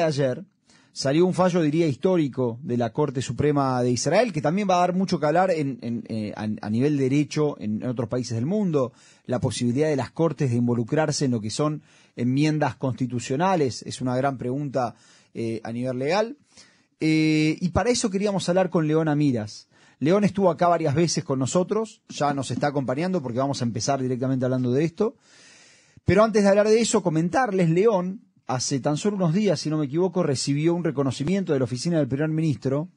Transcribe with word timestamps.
de 0.00 0.06
ayer 0.06 0.44
salió 0.92 1.24
un 1.24 1.34
fallo, 1.34 1.62
diría, 1.62 1.86
histórico 1.86 2.58
de 2.62 2.76
la 2.76 2.92
Corte 2.92 3.22
Suprema 3.22 3.82
de 3.82 3.90
Israel, 3.90 4.32
que 4.32 4.42
también 4.42 4.68
va 4.68 4.76
a 4.76 4.80
dar 4.80 4.94
mucho 4.94 5.20
que 5.20 5.26
hablar 5.26 5.50
en, 5.50 5.78
eh, 6.08 6.32
a, 6.36 6.70
nivel 6.70 6.96
derecho 6.96 7.56
en, 7.60 7.84
otros 7.84 8.08
países 8.08 8.34
del 8.34 8.46
mundo, 8.46 8.92
la 9.26 9.40
posibilidad 9.40 9.88
de 9.88 9.96
las 9.96 10.10
Cortes 10.10 10.50
de 10.50 10.56
involucrarse 10.56 11.26
en 11.26 11.30
lo 11.30 11.40
que 11.40 11.50
son 11.50 11.82
enmiendas 12.16 12.76
constitucionales, 12.76 13.82
es 13.82 14.00
una 14.00 14.16
gran 14.16 14.36
pregunta 14.36 14.94
eh, 15.34 15.60
a 15.64 15.72
nivel 15.72 15.98
legal. 15.98 16.36
Eh, 16.98 17.56
y 17.60 17.68
para 17.70 17.90
eso 17.90 18.10
queríamos 18.10 18.48
hablar 18.48 18.68
con 18.68 18.86
León 18.86 19.08
Amiras. 19.08 19.68
León 20.00 20.24
estuvo 20.24 20.50
acá 20.50 20.68
varias 20.68 20.94
veces 20.94 21.24
con 21.24 21.38
nosotros, 21.38 22.02
ya 22.08 22.34
nos 22.34 22.50
está 22.50 22.68
acompañando 22.68 23.22
porque 23.22 23.38
vamos 23.38 23.60
a 23.60 23.64
empezar 23.64 24.02
directamente 24.02 24.44
hablando 24.44 24.72
de 24.72 24.84
esto. 24.84 25.14
Pero 26.04 26.24
antes 26.24 26.42
de 26.42 26.48
hablar 26.48 26.66
de 26.68 26.80
eso, 26.80 27.02
comentarles, 27.02 27.68
León, 27.70 28.22
hace 28.50 28.80
tan 28.80 28.96
solo 28.96 29.16
unos 29.16 29.32
días, 29.32 29.60
si 29.60 29.70
no 29.70 29.78
me 29.78 29.86
equivoco, 29.86 30.22
recibió 30.22 30.74
un 30.74 30.82
reconocimiento 30.84 31.52
de 31.52 31.60
la 31.60 31.64
oficina 31.64 31.98
del 31.98 32.08
primer 32.08 32.28
ministro 32.28 32.88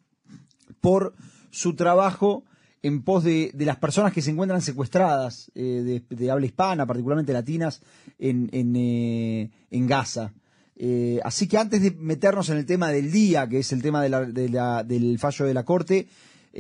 por 0.82 1.14
su 1.52 1.76
trabajo 1.76 2.44
en 2.82 3.04
pos 3.04 3.24
de, 3.24 3.52
las 3.60 3.78
personas 3.78 4.12
que 4.12 4.22
se 4.22 4.32
encuentran 4.32 4.62
secuestradas 4.62 5.52
eh, 5.56 6.02
de, 6.10 6.32
habla 6.32 6.48
hispana, 6.48 6.86
particularmente 6.86 7.32
latinas, 7.32 7.82
en, 8.18 8.50
en, 8.52 8.76
eh, 8.76 9.50
Gaza. 9.70 10.34
Eh, 10.76 11.20
así 11.24 11.48
que 11.48 11.58
antes 11.58 11.82
de 11.82 11.92
meternos 11.92 12.50
en 12.50 12.58
el 12.58 12.66
tema 12.66 12.90
del 12.90 13.12
día, 13.12 13.48
que 13.48 13.60
es 13.60 13.72
el 13.72 13.82
tema 13.82 14.02
del 14.02 15.20
fallo 15.20 15.46
de 15.46 15.54
la 15.54 15.64
Corte, 15.64 16.08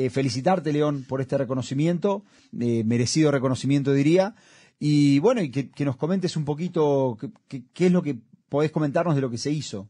felicitarte, 0.10 0.72
León, 0.72 1.06
por 1.08 1.20
este 1.22 1.38
reconocimiento, 1.38 2.24
merecido 2.52 3.32
reconocimiento 3.32 3.92
diría, 3.94 4.36
y 4.80 5.20
bueno, 5.20 5.42
y 5.42 5.52
que, 5.52 5.86
nos 5.86 5.98
comentes 5.98 6.36
un 6.36 6.46
poquito 6.46 7.18
qué 7.48 7.86
es 7.86 7.92
lo 7.92 8.02
que 8.02 8.18
podés 8.54 8.70
comentarnos 8.70 9.16
de 9.16 9.22
lo 9.22 9.32
que 9.32 9.40
se 9.40 9.50
hizo. 9.50 9.90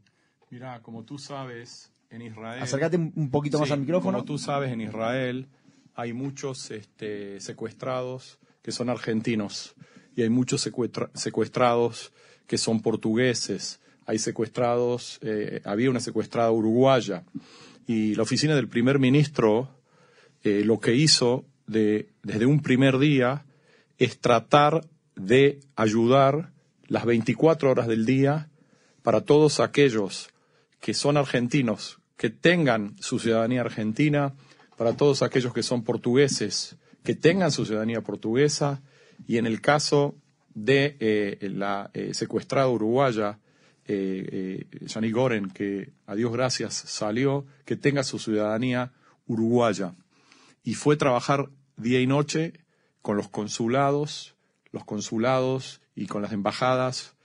Mira, 0.49 0.81
como 0.81 1.03
tú 1.03 1.17
sabes, 1.17 1.91
en 2.09 2.21
Israel... 2.21 2.63
Acércate 2.63 2.95
un 2.95 3.29
poquito 3.29 3.59
más 3.59 3.69
al 3.71 3.81
micrófono. 3.81 4.19
Como 4.19 4.23
tú 4.23 4.37
sabes, 4.37 4.71
en 4.71 4.79
Israel 4.79 5.49
hay 5.95 6.13
muchos 6.13 6.71
este, 6.71 7.41
secuestrados 7.41 8.39
que 8.61 8.71
son 8.71 8.89
argentinos 8.89 9.75
y 10.15 10.21
hay 10.21 10.29
muchos 10.29 10.61
secuestrados 10.61 12.13
que 12.47 12.57
son 12.57 12.81
portugueses. 12.81 13.81
Hay 14.05 14.17
secuestrados, 14.17 15.19
eh, 15.23 15.59
había 15.65 15.89
una 15.89 15.99
secuestrada 15.99 16.49
uruguaya 16.49 17.25
y 17.85 18.15
la 18.15 18.23
oficina 18.23 18.55
del 18.55 18.69
primer 18.69 18.97
ministro 18.97 19.67
eh, 20.45 20.63
lo 20.63 20.79
que 20.79 20.95
hizo 20.95 21.43
de, 21.67 22.07
desde 22.21 22.45
un 22.45 22.61
primer 22.61 22.97
día 22.97 23.43
es 23.97 24.19
tratar 24.19 24.87
de 25.17 25.59
ayudar 25.75 26.53
las 26.87 27.03
24 27.03 27.69
horas 27.69 27.87
del 27.89 28.05
día 28.05 28.47
para 29.03 29.21
todos 29.21 29.59
aquellos 29.59 30.29
que 30.79 30.93
son 30.93 31.17
argentinos, 31.17 31.99
que 32.17 32.29
tengan 32.29 32.95
su 32.99 33.19
ciudadanía 33.19 33.61
argentina, 33.61 34.33
para 34.77 34.93
todos 34.93 35.21
aquellos 35.21 35.53
que 35.53 35.63
son 35.63 35.83
portugueses, 35.83 36.77
que 37.03 37.15
tengan 37.15 37.51
su 37.51 37.65
ciudadanía 37.65 38.01
portuguesa, 38.01 38.81
y 39.27 39.37
en 39.37 39.45
el 39.45 39.61
caso 39.61 40.15
de 40.53 40.97
eh, 40.99 41.49
la 41.53 41.91
eh, 41.93 42.13
secuestrada 42.13 42.69
uruguaya, 42.69 43.39
eh, 43.85 44.65
eh 44.71 45.11
Goren, 45.11 45.49
que 45.49 45.91
a 46.05 46.15
Dios 46.15 46.31
gracias 46.31 46.73
salió, 46.73 47.45
que 47.65 47.75
tenga 47.75 48.03
su 48.03 48.19
ciudadanía 48.19 48.93
uruguaya. 49.27 49.95
Y 50.63 50.75
fue 50.75 50.95
trabajar 50.95 51.49
día 51.75 51.99
y 51.99 52.07
noche 52.07 52.53
con 53.01 53.17
los 53.17 53.27
consulados, 53.27 54.35
los 54.71 54.85
consulados 54.85 55.81
y 55.95 56.07
con 56.07 56.21
las 56.21 56.31
embajadas 56.31 57.15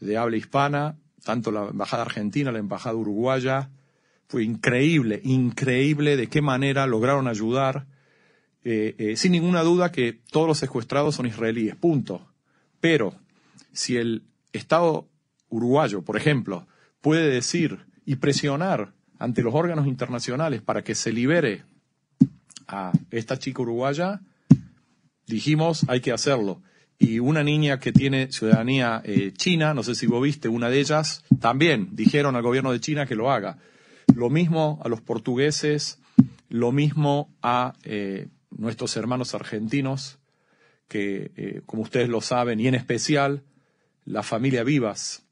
de 0.00 0.16
habla 0.16 0.36
hispana 0.36 0.96
tanto 1.24 1.50
la 1.50 1.68
embajada 1.68 2.02
argentina, 2.02 2.52
la 2.52 2.58
embajada 2.58 2.96
uruguaya. 2.96 3.70
Fue 4.28 4.44
increíble, 4.44 5.20
increíble 5.24 6.16
de 6.16 6.28
qué 6.28 6.40
manera 6.40 6.86
lograron 6.86 7.28
ayudar. 7.28 7.86
Eh, 8.62 8.94
eh, 8.98 9.16
sin 9.16 9.32
ninguna 9.32 9.62
duda 9.62 9.90
que 9.90 10.20
todos 10.30 10.46
los 10.46 10.58
secuestrados 10.58 11.14
son 11.14 11.26
israelíes, 11.26 11.76
punto. 11.76 12.26
Pero 12.80 13.14
si 13.72 13.96
el 13.96 14.22
Estado 14.52 15.08
uruguayo, 15.48 16.02
por 16.02 16.16
ejemplo, 16.16 16.66
puede 17.00 17.28
decir 17.28 17.86
y 18.04 18.16
presionar 18.16 18.92
ante 19.18 19.42
los 19.42 19.54
órganos 19.54 19.86
internacionales 19.86 20.62
para 20.62 20.82
que 20.82 20.94
se 20.94 21.12
libere 21.12 21.64
a 22.66 22.92
esta 23.10 23.38
chica 23.38 23.62
uruguaya, 23.62 24.20
dijimos 25.26 25.84
hay 25.88 26.00
que 26.00 26.12
hacerlo 26.12 26.62
y 27.00 27.18
una 27.18 27.42
niña 27.42 27.80
que 27.80 27.92
tiene 27.92 28.30
ciudadanía 28.30 29.00
eh, 29.04 29.32
china, 29.32 29.72
no 29.72 29.82
sé 29.82 29.94
si 29.94 30.06
vos 30.06 30.22
viste, 30.22 30.48
una 30.48 30.68
de 30.68 30.80
ellas, 30.80 31.24
también 31.40 31.88
dijeron 31.92 32.36
al 32.36 32.42
gobierno 32.42 32.72
de 32.72 32.80
China 32.80 33.06
que 33.06 33.14
lo 33.14 33.32
haga. 33.32 33.56
Lo 34.14 34.28
mismo 34.28 34.78
a 34.84 34.88
los 34.90 35.00
portugueses, 35.00 35.98
lo 36.50 36.72
mismo 36.72 37.30
a 37.42 37.72
eh, 37.84 38.28
nuestros 38.50 38.94
hermanos 38.98 39.34
argentinos, 39.34 40.18
que 40.88 41.32
eh, 41.36 41.62
como 41.64 41.82
ustedes 41.82 42.10
lo 42.10 42.20
saben, 42.20 42.60
y 42.60 42.68
en 42.68 42.74
especial 42.74 43.44
la 44.04 44.22
familia 44.22 44.62
Vivas, 44.62 45.22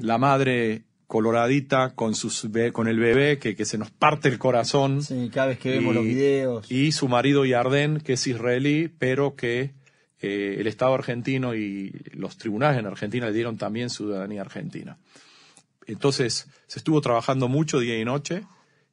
la 0.00 0.18
madre 0.18 0.82
coloradita 1.06 1.94
con, 1.94 2.14
sus, 2.14 2.48
con 2.72 2.88
el 2.88 2.98
bebé 2.98 3.38
que, 3.38 3.54
que 3.54 3.64
se 3.64 3.78
nos 3.78 3.90
parte 3.90 4.28
el 4.28 4.38
corazón. 4.38 5.02
Sí, 5.02 5.30
cada 5.32 5.48
vez 5.48 5.58
que 5.58 5.70
vemos 5.70 5.94
los 5.94 6.04
videos. 6.04 6.70
Y 6.70 6.90
su 6.90 7.06
marido 7.08 7.44
Yarden, 7.44 8.00
que 8.00 8.14
es 8.14 8.26
israelí, 8.26 8.88
pero 8.88 9.36
que 9.36 9.72
el 10.24 10.66
Estado 10.66 10.94
argentino 10.94 11.54
y 11.54 11.90
los 12.12 12.36
tribunales 12.36 12.78
en 12.78 12.86
Argentina 12.86 13.26
le 13.26 13.32
dieron 13.32 13.56
también 13.56 13.90
ciudadanía 13.90 14.40
argentina. 14.40 14.98
Entonces, 15.86 16.48
se 16.66 16.78
estuvo 16.78 17.00
trabajando 17.00 17.48
mucho 17.48 17.78
día 17.78 17.98
y 17.98 18.04
noche 18.04 18.46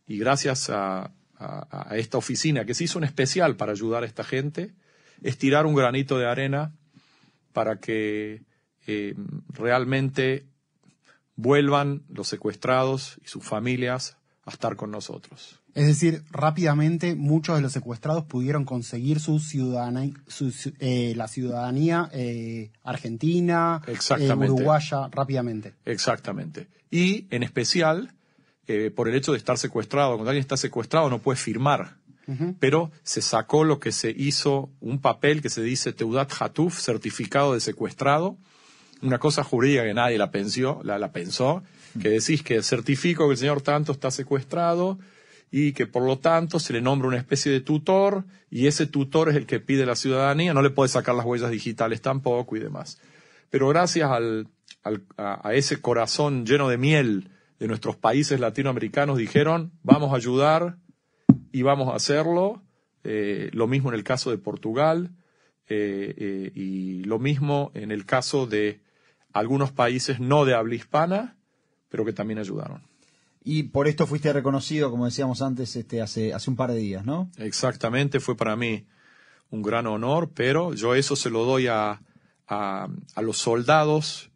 y 0.08 0.18
gracias 0.18 0.70
a, 0.70 1.12
esta 1.92 2.20
oficina 2.20 2.66
que 2.66 2.76
se 2.76 2.84
hizo 2.84 3.00
en 3.00 3.04
especial 3.04 3.56
para 3.56 3.72
ayudar 3.72 4.04
a 4.04 4.06
esta 4.06 4.24
gente, 4.24 4.76
estirar 5.24 5.66
un 5.66 5.74
granito 5.74 6.20
de 6.20 6.28
arena 6.28 6.72
para 7.52 7.80
que 7.80 8.44
eh, 8.86 9.16
realmente 9.50 10.46
vuelvan 11.36 12.04
los 12.10 12.28
secuestrados 12.28 13.18
y 13.26 13.28
sus 13.28 13.44
familias 13.44 14.18
a 14.46 14.52
estar 14.52 14.76
con 14.76 14.92
nosotros. 14.92 15.61
Es 15.74 15.88
decir, 15.88 16.24
rápidamente 16.32 17.16
muchos 17.16 17.56
de 17.56 17.62
los 17.62 17.72
secuestrados 17.72 18.26
pudieron 18.26 18.66
conseguir 18.66 19.20
su 19.20 19.40
ciudadanía, 19.40 20.14
eh, 20.80 21.14
la 21.16 21.28
ciudadanía 21.28 22.10
eh, 22.12 22.72
argentina, 22.84 23.82
eh, 23.88 24.34
uruguaya, 24.34 25.08
rápidamente. 25.12 25.74
Exactamente. 25.86 26.68
Y 26.90 27.28
en 27.30 27.44
especial, 27.44 28.12
por 28.96 29.10
el 29.10 29.16
hecho 29.16 29.32
de 29.32 29.38
estar 29.38 29.58
secuestrado, 29.58 30.16
cuando 30.16 30.30
alguien 30.30 30.42
está 30.42 30.58
secuestrado 30.58 31.10
no 31.10 31.20
puede 31.20 31.38
firmar. 31.38 31.98
Pero 32.60 32.92
se 33.04 33.22
sacó 33.22 33.66
lo 33.66 33.80
que 33.80 33.92
se 33.92 34.10
hizo, 34.10 34.70
un 34.80 35.02
papel 35.02 35.42
que 35.42 35.50
se 35.50 35.62
dice 35.62 35.92
Teudat 35.92 36.32
Hatuf, 36.40 36.80
certificado 36.80 37.54
de 37.54 37.60
secuestrado, 37.60 38.38
una 39.02 39.20
cosa 39.20 39.44
jurídica 39.44 39.84
que 39.84 39.94
nadie 39.94 40.18
la 40.18 40.32
pensó, 40.32 40.80
la, 40.84 40.98
la 40.98 41.12
pensó, 41.12 41.62
que 42.00 42.10
decís 42.10 42.42
que 42.42 42.62
certifico 42.64 43.28
que 43.28 43.34
el 43.34 43.38
señor 43.38 43.62
tanto 43.62 43.92
está 43.92 44.12
secuestrado, 44.12 44.98
y 45.52 45.74
que 45.74 45.86
por 45.86 46.04
lo 46.04 46.18
tanto 46.18 46.60
se 46.60 46.72
le 46.72 46.82
nombra 46.82 47.10
una 47.10 47.18
especie 47.18 47.52
de 47.52 47.60
tutor 47.60 48.24
y 48.50 48.68
ese 48.68 48.88
tutor 48.88 49.30
es 49.30 49.36
el 49.36 49.46
que 49.46 49.60
pide 49.60 49.86
la 49.86 49.96
ciudadanía, 49.96 50.54
no 50.54 50.62
le 50.62 50.70
puede 50.70 50.88
sacar 50.88 51.14
las 51.14 51.26
huellas 51.26 51.52
digitales 51.52 52.02
tampoco 52.02 52.56
y 52.56 52.62
demás. 52.62 53.00
Pero 53.50 53.68
gracias 53.68 54.10
al, 54.10 54.48
a, 55.18 55.54
ese 55.54 55.82
corazón 55.82 56.46
lleno 56.46 56.70
de 56.70 56.78
miel 56.78 57.30
de 57.60 57.68
nuestros 57.68 57.98
países 57.98 58.40
latinoamericanos 58.40 59.18
dijeron, 59.18 59.74
vamos 59.84 60.14
a 60.14 60.16
ayudar 60.16 60.78
y 61.52 61.62
vamos 61.62 61.90
a 61.90 61.96
hacerlo. 61.96 62.64
Eh, 63.04 63.50
lo 63.54 63.68
mismo 63.68 63.90
en 63.90 63.96
el 63.96 64.04
caso 64.04 64.32
de 64.32 64.38
Portugal 64.38 65.12
eh, 65.68 66.14
eh, 66.18 66.52
y 66.54 67.04
lo 67.04 67.18
mismo 67.18 67.72
en 67.74 67.92
el 67.92 68.06
caso 68.06 68.46
de 68.46 68.80
algunos 69.34 69.72
países 69.72 70.20
no 70.20 70.46
de 70.46 70.54
habla 70.54 70.76
hispana, 70.76 71.38
pero 71.90 72.06
que 72.06 72.14
también 72.14 72.40
ayudaron. 72.40 72.91
Y 73.44 73.64
por 73.64 73.88
esto 73.88 74.06
fuiste 74.06 74.32
reconocido, 74.32 74.92
como 74.92 75.06
decíamos 75.06 75.42
antes, 75.42 75.76
este, 75.76 76.02
hace, 76.02 76.34
hace 76.34 76.50
un 76.50 76.56
par 76.56 76.72
de 76.72 76.78
días, 76.78 77.06
¿no? 77.06 77.32
Exactamente, 77.38 78.20
fue 78.20 78.38
para 78.38 78.56
mí 78.56 78.86
un 79.50 79.64
gran 79.64 79.88
honor, 79.88 80.30
pero 80.34 80.74
yo 80.74 80.94
eso 80.94 81.16
se 81.16 81.32
lo 81.32 81.44
doy 81.44 81.68
a, 81.68 82.02
a, 82.48 82.88
los 83.22 83.38
soldados 83.38 84.30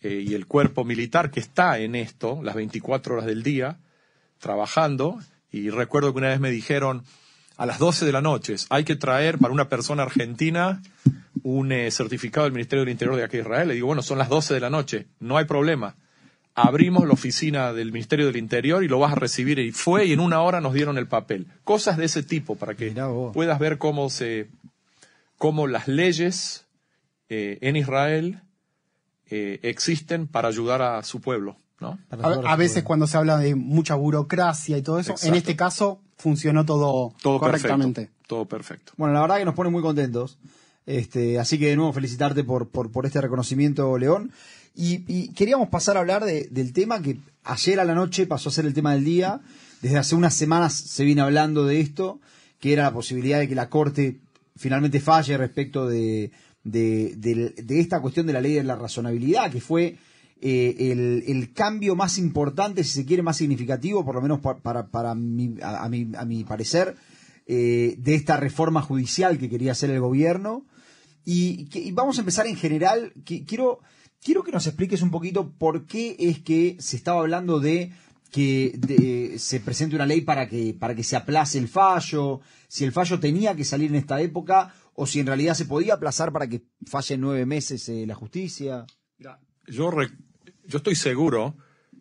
eh, 0.00 0.24
y 0.26 0.34
el 0.34 0.46
cuerpo 0.46 0.84
militar 0.84 1.30
que 1.30 1.40
está 1.40 1.78
en 1.78 1.94
esto, 1.94 2.40
las 2.42 2.56
24 2.56 3.14
horas 3.14 3.26
del 3.26 3.42
día, 3.42 3.78
trabajando. 4.38 5.18
Y 5.52 5.70
recuerdo 5.70 6.12
que 6.12 6.18
una 6.18 6.28
vez 6.28 6.40
me 6.40 6.50
dijeron, 6.50 7.04
a 7.56 7.66
las 7.66 7.78
12 7.78 8.04
de 8.04 8.12
la 8.12 8.20
noche, 8.20 8.56
hay 8.68 8.84
que 8.84 8.96
traer 8.96 9.38
para 9.38 9.52
una 9.52 9.68
persona 9.68 10.02
argentina 10.02 10.82
un 11.42 11.70
eh, 11.70 11.90
certificado 11.90 12.44
del 12.44 12.52
Ministerio 12.52 12.84
del 12.84 12.92
Interior 12.92 13.16
de 13.16 13.24
aquí 13.24 13.38
Israel. 13.38 13.68
Le 13.68 13.74
digo, 13.74 13.86
bueno, 13.86 14.02
son 14.02 14.18
las 14.18 14.28
12 14.28 14.54
de 14.54 14.60
la 14.60 14.70
noche, 14.70 15.06
no 15.20 15.36
hay 15.36 15.44
problema 15.44 15.96
abrimos 16.54 17.06
la 17.06 17.12
oficina 17.12 17.72
del 17.72 17.92
Ministerio 17.92 18.26
del 18.26 18.36
Interior 18.36 18.84
y 18.84 18.88
lo 18.88 18.98
vas 18.98 19.12
a 19.12 19.16
recibir. 19.16 19.58
Y 19.58 19.72
fue 19.72 20.06
y 20.06 20.12
en 20.12 20.20
una 20.20 20.42
hora 20.42 20.60
nos 20.60 20.74
dieron 20.74 20.98
el 20.98 21.06
papel. 21.06 21.46
Cosas 21.64 21.96
de 21.96 22.06
ese 22.06 22.22
tipo 22.22 22.56
para 22.56 22.74
que 22.74 22.94
puedas 23.32 23.58
ver 23.58 23.78
cómo 23.78 24.10
se, 24.10 24.48
cómo 25.38 25.66
las 25.66 25.88
leyes 25.88 26.66
eh, 27.28 27.58
en 27.60 27.76
Israel 27.76 28.42
eh, 29.30 29.60
existen 29.62 30.26
para 30.26 30.48
ayudar 30.48 30.82
a 30.82 31.02
su 31.02 31.20
pueblo. 31.20 31.56
¿no? 31.80 31.98
A, 32.10 32.56
veces 32.56 32.82
cuando 32.82 33.06
se 33.06 33.16
habla 33.16 33.38
de 33.38 33.54
mucha 33.54 33.94
burocracia 33.94 34.76
y 34.76 34.82
todo 34.82 34.98
eso, 34.98 35.14
en 35.22 35.34
este 35.34 35.56
caso 35.56 36.00
funcionó 36.18 36.66
todo, 36.66 37.14
correctamente. 37.22 38.10
Todo 38.26 38.44
perfecto. 38.44 38.92
Bueno, 38.96 39.14
la 39.14 39.22
verdad 39.22 39.38
que 39.38 39.44
nos 39.44 39.54
pone 39.54 39.70
muy 39.70 39.82
contentos. 39.82 40.38
Este, 40.86 41.38
así 41.38 41.58
que 41.58 41.68
de 41.68 41.76
nuevo 41.76 41.92
felicitarte 41.92 42.44
por, 42.44 42.68
por, 42.68 43.06
este 43.06 43.20
reconocimiento, 43.20 43.96
León. 43.98 44.32
Y, 44.74 45.28
queríamos 45.32 45.68
pasar 45.68 45.96
a 45.96 46.00
hablar 46.00 46.24
del 46.24 46.72
tema 46.72 47.02
que 47.02 47.18
ayer 47.44 47.80
a 47.80 47.84
la 47.84 47.94
noche 47.94 48.26
pasó 48.26 48.48
a 48.48 48.52
ser 48.52 48.66
el 48.66 48.74
tema 48.74 48.94
del 48.94 49.04
día. 49.04 49.40
Desde 49.82 49.98
hace 49.98 50.14
unas 50.14 50.34
semanas 50.34 50.74
se 50.74 51.04
viene 51.04 51.22
hablando 51.22 51.66
de 51.66 51.80
esto, 51.80 52.20
que 52.58 52.72
era 52.72 52.84
la 52.84 52.92
posibilidad 52.92 53.38
de 53.38 53.48
que 53.48 53.54
la 53.54 53.68
Corte 53.68 54.20
finalmente 54.56 55.00
falle 55.00 55.36
respecto 55.36 55.88
de, 55.88 56.30
de, 56.64 57.54
esta 57.68 58.00
cuestión 58.00 58.26
de 58.26 58.32
la 58.32 58.40
ley 58.40 58.54
de 58.54 58.64
la 58.64 58.76
razonabilidad, 58.76 59.50
que 59.50 59.60
fue 59.60 59.96
eh, 60.40 61.22
el, 61.26 61.52
cambio 61.52 61.96
más 61.96 62.18
importante, 62.18 62.84
si 62.84 62.90
se 62.90 63.06
quiere, 63.06 63.22
más 63.22 63.36
significativo, 63.36 64.04
por 64.04 64.14
lo 64.14 64.22
menos 64.22 64.40
para, 64.40 64.86
para, 64.86 65.14
mi, 65.14 65.54
a, 65.62 65.88
mi, 65.88 66.10
a 66.16 66.24
mi 66.24 66.44
parecer, 66.44 66.96
eh, 67.46 67.96
de 67.98 68.14
esta 68.14 68.36
reforma 68.36 68.80
judicial 68.80 69.38
que 69.38 69.48
quería 69.48 69.72
hacer 69.72 69.90
el 69.90 70.00
gobierno. 70.00 70.64
Y, 71.24 71.90
vamos 71.92 72.16
a 72.16 72.20
empezar 72.20 72.46
en 72.46 72.56
general. 72.56 73.12
quiero, 73.24 73.80
quiero 74.22 74.42
que 74.42 74.52
nos 74.52 74.66
expliques 74.66 75.02
un 75.02 75.10
poquito 75.10 75.50
por 75.50 75.86
qué 75.86 76.16
es 76.18 76.40
que 76.40 76.76
se 76.78 76.96
estaba 76.96 77.20
hablando 77.20 77.60
de 77.60 77.92
que 78.30 79.34
se 79.38 79.60
presente 79.60 79.96
una 79.96 80.06
ley 80.06 80.20
para 80.20 80.48
que, 80.48 80.74
para 80.78 80.94
que 80.94 81.02
se 81.02 81.16
aplace 81.16 81.58
el 81.58 81.68
fallo, 81.68 82.40
si 82.68 82.84
el 82.84 82.92
fallo 82.92 83.18
tenía 83.18 83.56
que 83.56 83.64
salir 83.64 83.90
en 83.90 83.96
esta 83.96 84.20
época 84.20 84.72
o 84.94 85.06
si 85.06 85.20
en 85.20 85.26
realidad 85.26 85.54
se 85.54 85.64
podía 85.64 85.94
aplazar 85.94 86.32
para 86.32 86.48
que 86.48 86.62
falle 86.86 87.16
en 87.16 87.22
nueve 87.22 87.46
meses 87.46 87.88
eh, 87.88 88.04
la 88.06 88.14
justicia. 88.14 88.86
Yo, 89.66 89.90
yo 90.64 90.76
estoy 90.78 90.94
seguro 90.94 91.56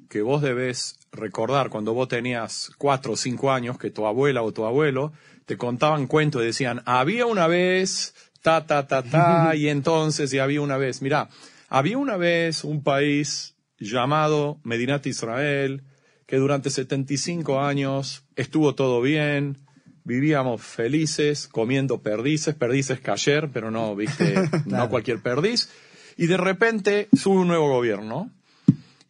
que 0.08 0.22
vos 0.22 0.42
debés 0.42 1.00
recordar 1.12 1.70
cuando 1.70 1.94
vos 1.94 2.08
tenías 2.08 2.72
cuatro 2.78 3.14
o 3.14 3.18
cinco 3.18 3.52
años 3.52 3.78
que 3.78 3.92
tu 3.92 4.06
abuela 4.06 4.42
o 4.42 4.52
tu 4.52 4.66
abuelo 4.66 5.14
te 5.46 5.58
contaban 5.58 6.08
cuentos 6.08 6.44
y 6.44 6.46
decían, 6.46 6.82
había 6.86 7.26
una 7.26 7.48
vez, 7.48 8.14
ta, 8.42 8.66
ta, 8.68 8.86
ta, 8.88 9.02
ta, 9.02 9.56
y 9.56 9.68
entonces, 9.68 10.32
y 10.34 10.40
había 10.40 10.62
una 10.62 10.78
vez. 10.78 11.02
Mirá, 11.02 11.30
había 11.70 11.98
una 11.98 12.18
vez 12.18 12.64
un 12.64 12.84
país 12.84 13.56
llamado 13.78 14.60
Medinat 14.64 15.06
Israel, 15.06 15.84
que 16.26 16.38
durante 16.38 16.70
75 16.70 17.62
años 17.62 18.26
estuvo 18.36 18.76
todo 18.76 19.02
bien, 19.02 19.60
vivíamos 20.04 20.62
felices, 20.62 21.48
comiendo 21.48 22.02
perdices, 22.02 22.56
perdices 22.56 23.00
cayer, 23.00 23.50
pero 23.52 23.72
no, 23.72 23.96
viste, 23.96 24.36
no 24.66 24.90
cualquier 24.90 25.22
perdiz. 25.22 25.70
Y 26.18 26.28
de 26.28 26.38
repente 26.38 27.08
sube 27.14 27.38
un 27.38 27.48
nuevo 27.48 27.70
gobierno. 27.70 28.32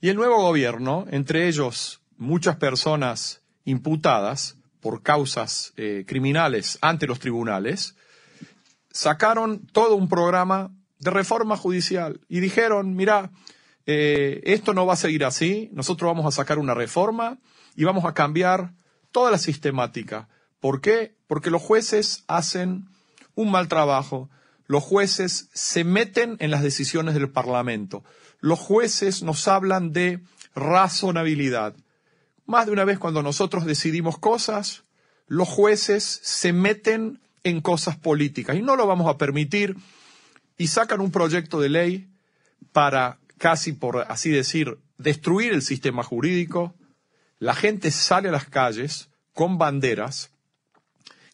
Y 0.01 0.09
el 0.09 0.15
nuevo 0.15 0.41
gobierno, 0.41 1.05
entre 1.09 1.47
ellos 1.47 2.01
muchas 2.17 2.57
personas 2.57 3.41
imputadas 3.65 4.57
por 4.81 5.01
causas 5.01 5.73
eh, 5.77 6.05
criminales 6.07 6.77
ante 6.81 7.07
los 7.07 7.19
tribunales, 7.19 7.95
sacaron 8.91 9.65
todo 9.67 9.95
un 9.95 10.07
programa 10.07 10.71
de 10.99 11.11
reforma 11.11 11.57
judicial 11.57 12.21
y 12.27 12.39
dijeron, 12.41 12.95
mira, 12.95 13.31
eh, 13.85 14.41
esto 14.43 14.73
no 14.73 14.85
va 14.85 14.93
a 14.93 14.97
seguir 14.97 15.25
así, 15.25 15.69
nosotros 15.73 16.09
vamos 16.09 16.25
a 16.25 16.35
sacar 16.35 16.59
una 16.59 16.73
reforma 16.73 17.39
y 17.75 17.85
vamos 17.85 18.05
a 18.05 18.13
cambiar 18.13 18.73
toda 19.11 19.31
la 19.31 19.37
sistemática. 19.37 20.29
¿Por 20.59 20.81
qué? 20.81 21.15
Porque 21.27 21.49
los 21.49 21.61
jueces 21.61 22.25
hacen 22.27 22.89
un 23.35 23.49
mal 23.49 23.67
trabajo, 23.67 24.29
los 24.67 24.83
jueces 24.83 25.49
se 25.53 25.83
meten 25.83 26.35
en 26.39 26.51
las 26.51 26.61
decisiones 26.61 27.15
del 27.15 27.31
Parlamento, 27.31 28.03
los 28.39 28.59
jueces 28.59 29.23
nos 29.23 29.47
hablan 29.47 29.93
de 29.93 30.21
razonabilidad. 30.53 31.75
Más 32.45 32.65
de 32.65 32.73
una 32.73 32.83
vez 32.83 32.99
cuando 32.99 33.23
nosotros 33.23 33.65
decidimos 33.65 34.17
cosas, 34.17 34.83
los 35.27 35.47
jueces 35.47 36.19
se 36.23 36.51
meten 36.51 37.21
en 37.43 37.61
cosas 37.61 37.95
políticas 37.97 38.57
y 38.57 38.61
no 38.61 38.75
lo 38.75 38.85
vamos 38.85 39.07
a 39.07 39.17
permitir 39.17 39.77
y 40.59 40.67
sacan 40.67 41.01
un 41.01 41.09
proyecto 41.09 41.59
de 41.59 41.69
ley 41.69 42.09
para 42.71 43.17
casi 43.39 43.71
por 43.71 44.05
así 44.11 44.29
decir 44.29 44.77
destruir 44.99 45.53
el 45.53 45.63
sistema 45.63 46.03
jurídico. 46.03 46.75
La 47.39 47.55
gente 47.55 47.89
sale 47.89 48.29
a 48.29 48.33
las 48.33 48.45
calles 48.45 49.09
con 49.33 49.57
banderas 49.57 50.31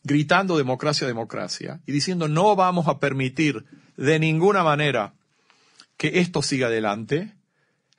gritando 0.04 0.56
democracia, 0.56 1.07
democracia, 1.07 1.81
y 1.88 1.92
diciendo 1.92 2.27
no 2.27 2.56
vamos 2.56 2.88
a 2.88 3.00
permitir 3.00 3.66
de 3.98 4.19
ninguna 4.19 4.63
manera 4.63 5.16
que 5.98 6.19
esto 6.19 6.44
siga 6.44 6.68
adelante, 6.68 7.33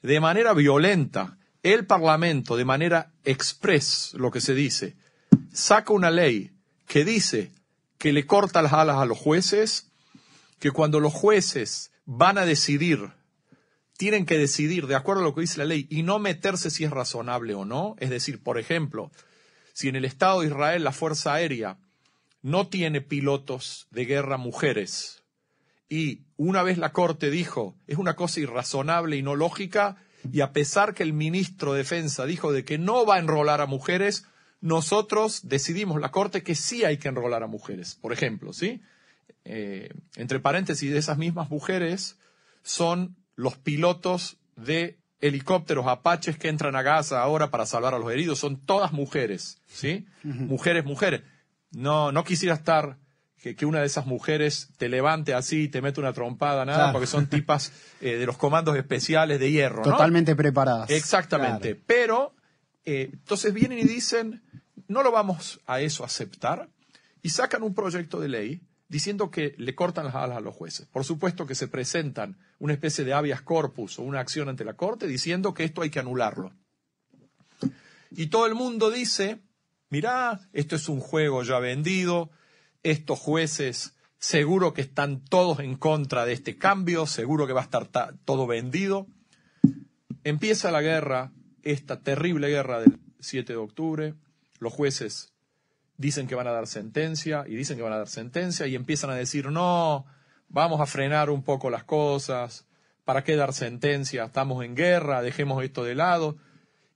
de 0.02 0.20
manera 0.20 0.54
violenta, 0.54 1.36
el 1.64 1.84
Parlamento, 1.86 2.56
de 2.56 2.64
manera 2.64 3.10
express, 3.24 4.14
lo 4.14 4.30
que 4.30 4.40
se 4.40 4.54
dice, 4.54 4.94
saca 5.52 5.92
una 5.92 6.12
ley 6.12 6.52
que 6.86 7.04
dice 7.04 7.50
que 7.98 8.12
le 8.12 8.24
corta 8.24 8.62
las 8.62 8.72
alas 8.72 8.98
a 8.98 9.06
los 9.06 9.18
jueces, 9.18 9.90
que 10.58 10.70
cuando 10.70 11.00
los 11.00 11.12
jueces 11.12 11.92
van 12.04 12.38
a 12.38 12.46
decidir, 12.46 13.12
tienen 13.96 14.26
que 14.26 14.38
decidir 14.38 14.86
de 14.86 14.94
acuerdo 14.94 15.22
a 15.22 15.24
lo 15.24 15.34
que 15.34 15.42
dice 15.42 15.58
la 15.58 15.64
ley 15.64 15.86
y 15.90 16.02
no 16.02 16.18
meterse 16.18 16.70
si 16.70 16.84
es 16.84 16.90
razonable 16.90 17.54
o 17.54 17.64
no. 17.64 17.96
Es 17.98 18.10
decir, 18.10 18.42
por 18.42 18.58
ejemplo, 18.58 19.10
si 19.72 19.88
en 19.88 19.96
el 19.96 20.04
Estado 20.04 20.40
de 20.40 20.48
Israel 20.48 20.84
la 20.84 20.92
Fuerza 20.92 21.34
Aérea 21.34 21.78
no 22.42 22.68
tiene 22.68 23.00
pilotos 23.00 23.88
de 23.90 24.04
guerra 24.04 24.36
mujeres. 24.36 25.22
Y 25.88 26.22
una 26.36 26.62
vez 26.62 26.78
la 26.78 26.92
Corte 26.92 27.30
dijo, 27.30 27.76
es 27.86 27.98
una 27.98 28.16
cosa 28.16 28.40
irrazonable 28.40 29.16
y 29.16 29.22
no 29.22 29.34
lógica, 29.34 29.96
y 30.32 30.40
a 30.40 30.52
pesar 30.52 30.94
que 30.94 31.02
el 31.02 31.12
ministro 31.12 31.72
de 31.72 31.78
Defensa 31.78 32.26
dijo 32.26 32.52
de 32.52 32.64
que 32.64 32.78
no 32.78 33.06
va 33.06 33.16
a 33.16 33.18
enrolar 33.18 33.60
a 33.60 33.66
mujeres, 33.66 34.26
nosotros 34.60 35.48
decidimos, 35.48 36.00
la 36.00 36.10
Corte, 36.10 36.42
que 36.42 36.54
sí 36.54 36.84
hay 36.84 36.98
que 36.98 37.08
enrolar 37.08 37.42
a 37.42 37.46
mujeres. 37.46 37.94
Por 37.94 38.12
ejemplo, 38.12 38.52
¿sí? 38.52 38.82
Eh, 39.44 39.90
entre 40.16 40.40
paréntesis, 40.40 40.90
de 40.90 40.98
esas 40.98 41.18
mismas 41.18 41.50
mujeres 41.50 42.18
son 42.62 43.16
los 43.36 43.56
pilotos 43.56 44.38
de 44.56 44.98
helicópteros 45.20 45.86
apaches 45.86 46.38
que 46.38 46.48
entran 46.48 46.76
a 46.76 46.82
Gaza 46.82 47.22
ahora 47.22 47.50
para 47.50 47.66
salvar 47.66 47.94
a 47.94 47.98
los 47.98 48.10
heridos. 48.10 48.38
Son 48.38 48.60
todas 48.60 48.92
mujeres, 48.92 49.62
¿sí? 49.66 50.06
Mujeres, 50.22 50.84
mujeres. 50.84 51.22
No, 51.70 52.12
no 52.12 52.24
quisiera 52.24 52.54
estar 52.54 52.98
que, 53.54 53.66
una 53.66 53.80
de 53.80 53.86
esas 53.86 54.06
mujeres 54.06 54.70
te 54.76 54.88
levante 54.88 55.34
así 55.34 55.64
y 55.64 55.68
te 55.68 55.80
mete 55.80 56.00
una 56.00 56.12
trompada, 56.12 56.64
nada, 56.64 56.90
porque 56.90 57.06
son 57.06 57.28
tipas 57.28 57.72
eh, 58.00 58.16
de 58.16 58.26
los 58.26 58.36
comandos 58.36 58.76
especiales 58.76 59.38
de 59.38 59.50
hierro. 59.50 59.82
Totalmente 59.82 60.34
preparadas. 60.34 60.90
Exactamente. 60.90 61.74
Pero, 61.74 62.34
eh, 62.84 63.10
entonces 63.12 63.54
vienen 63.54 63.78
y 63.78 63.84
dicen, 63.84 64.42
no 64.88 65.02
lo 65.02 65.12
vamos 65.12 65.60
a 65.66 65.80
eso 65.80 66.04
aceptar, 66.04 66.68
y 67.22 67.30
sacan 67.30 67.62
un 67.62 67.74
proyecto 67.74 68.20
de 68.20 68.28
ley 68.28 68.60
diciendo 68.88 69.30
que 69.30 69.54
le 69.58 69.74
cortan 69.74 70.06
las 70.06 70.14
alas 70.14 70.38
a 70.38 70.40
los 70.40 70.54
jueces. 70.54 70.86
Por 70.86 71.04
supuesto 71.04 71.46
que 71.46 71.54
se 71.54 71.68
presentan 71.68 72.38
una 72.58 72.72
especie 72.72 73.04
de 73.04 73.14
habeas 73.14 73.42
corpus 73.42 73.98
o 73.98 74.02
una 74.02 74.20
acción 74.20 74.48
ante 74.48 74.64
la 74.64 74.74
Corte 74.74 75.06
diciendo 75.06 75.54
que 75.54 75.64
esto 75.64 75.82
hay 75.82 75.90
que 75.90 75.98
anularlo. 75.98 76.52
Y 78.10 78.28
todo 78.28 78.46
el 78.46 78.54
mundo 78.54 78.90
dice, 78.90 79.40
mirá, 79.90 80.40
esto 80.52 80.76
es 80.76 80.88
un 80.88 81.00
juego 81.00 81.42
ya 81.42 81.58
vendido, 81.58 82.30
estos 82.82 83.18
jueces 83.18 83.94
seguro 84.18 84.72
que 84.72 84.80
están 84.82 85.24
todos 85.24 85.60
en 85.60 85.76
contra 85.76 86.24
de 86.24 86.32
este 86.32 86.56
cambio, 86.56 87.06
seguro 87.06 87.46
que 87.46 87.52
va 87.52 87.60
a 87.60 87.64
estar 87.64 87.88
todo 88.24 88.46
vendido. 88.46 89.06
Empieza 90.24 90.70
la 90.70 90.82
guerra, 90.82 91.32
esta 91.62 92.00
terrible 92.00 92.48
guerra 92.48 92.80
del 92.80 92.98
7 93.20 93.52
de 93.52 93.58
octubre, 93.58 94.14
los 94.58 94.72
jueces 94.72 95.35
dicen 95.98 96.26
que 96.26 96.34
van 96.34 96.46
a 96.46 96.52
dar 96.52 96.66
sentencia 96.66 97.44
y 97.46 97.54
dicen 97.54 97.76
que 97.76 97.82
van 97.82 97.92
a 97.92 97.98
dar 97.98 98.08
sentencia 98.08 98.66
y 98.66 98.74
empiezan 98.74 99.10
a 99.10 99.14
decir, 99.14 99.50
no, 99.50 100.06
vamos 100.48 100.80
a 100.80 100.86
frenar 100.86 101.30
un 101.30 101.42
poco 101.42 101.70
las 101.70 101.84
cosas, 101.84 102.66
¿para 103.04 103.24
qué 103.24 103.36
dar 103.36 103.52
sentencia? 103.52 104.24
Estamos 104.24 104.64
en 104.64 104.74
guerra, 104.74 105.22
dejemos 105.22 105.62
esto 105.64 105.84
de 105.84 105.94
lado. 105.94 106.36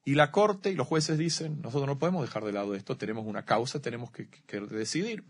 Y 0.04 0.14
la 0.14 0.30
Corte 0.30 0.70
y 0.70 0.74
los 0.74 0.86
jueces 0.86 1.18
dicen, 1.18 1.60
nosotros 1.60 1.86
no 1.86 1.98
podemos 1.98 2.22
dejar 2.22 2.44
de 2.44 2.52
lado 2.52 2.74
esto, 2.74 2.96
tenemos 2.96 3.26
una 3.26 3.44
causa, 3.44 3.80
tenemos 3.80 4.10
que, 4.10 4.28
decidir. 4.60 5.24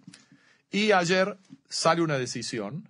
Y 0.70 0.92
ayer 0.92 1.36
sale 1.68 2.02
una 2.02 2.18
decisión 2.18 2.88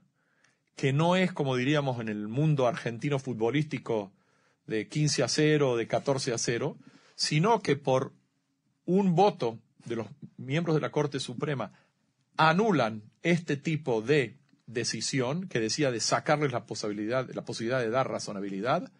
que 0.76 0.92
no 0.92 1.16
es, 1.16 1.32
como 1.32 1.56
diríamos 1.56 2.00
en 2.00 2.08
el 2.08 2.28
mundo 2.28 2.66
argentino 2.66 3.18
futbolístico, 3.18 4.12
de 4.66 4.86
15 4.86 5.24
a 5.24 5.28
0, 5.28 5.76
de 5.76 5.86
14 5.88 6.32
a 6.32 6.38
0, 6.38 6.76
sino 7.16 7.60
que 7.60 7.76
por 7.76 8.12
un 8.84 9.14
voto 9.14 9.58
de 9.84 9.96
los 9.96 10.06
miembros 10.40 10.74
de 10.74 10.80
la 10.80 10.90
Corte 10.90 11.20
Suprema 11.20 11.72
anulan 12.36 13.02
este 13.22 13.56
tipo 13.56 14.02
de 14.02 14.38
decisión 14.66 15.48
que 15.48 15.60
decía 15.60 15.90
de 15.90 16.00
sacarles 16.00 16.52
la 16.52 16.66
posibilidad, 16.66 17.28
la 17.32 17.44
posibilidad 17.44 17.80
de 17.80 17.90
dar 17.90 18.08
razonabilidad 18.08 18.90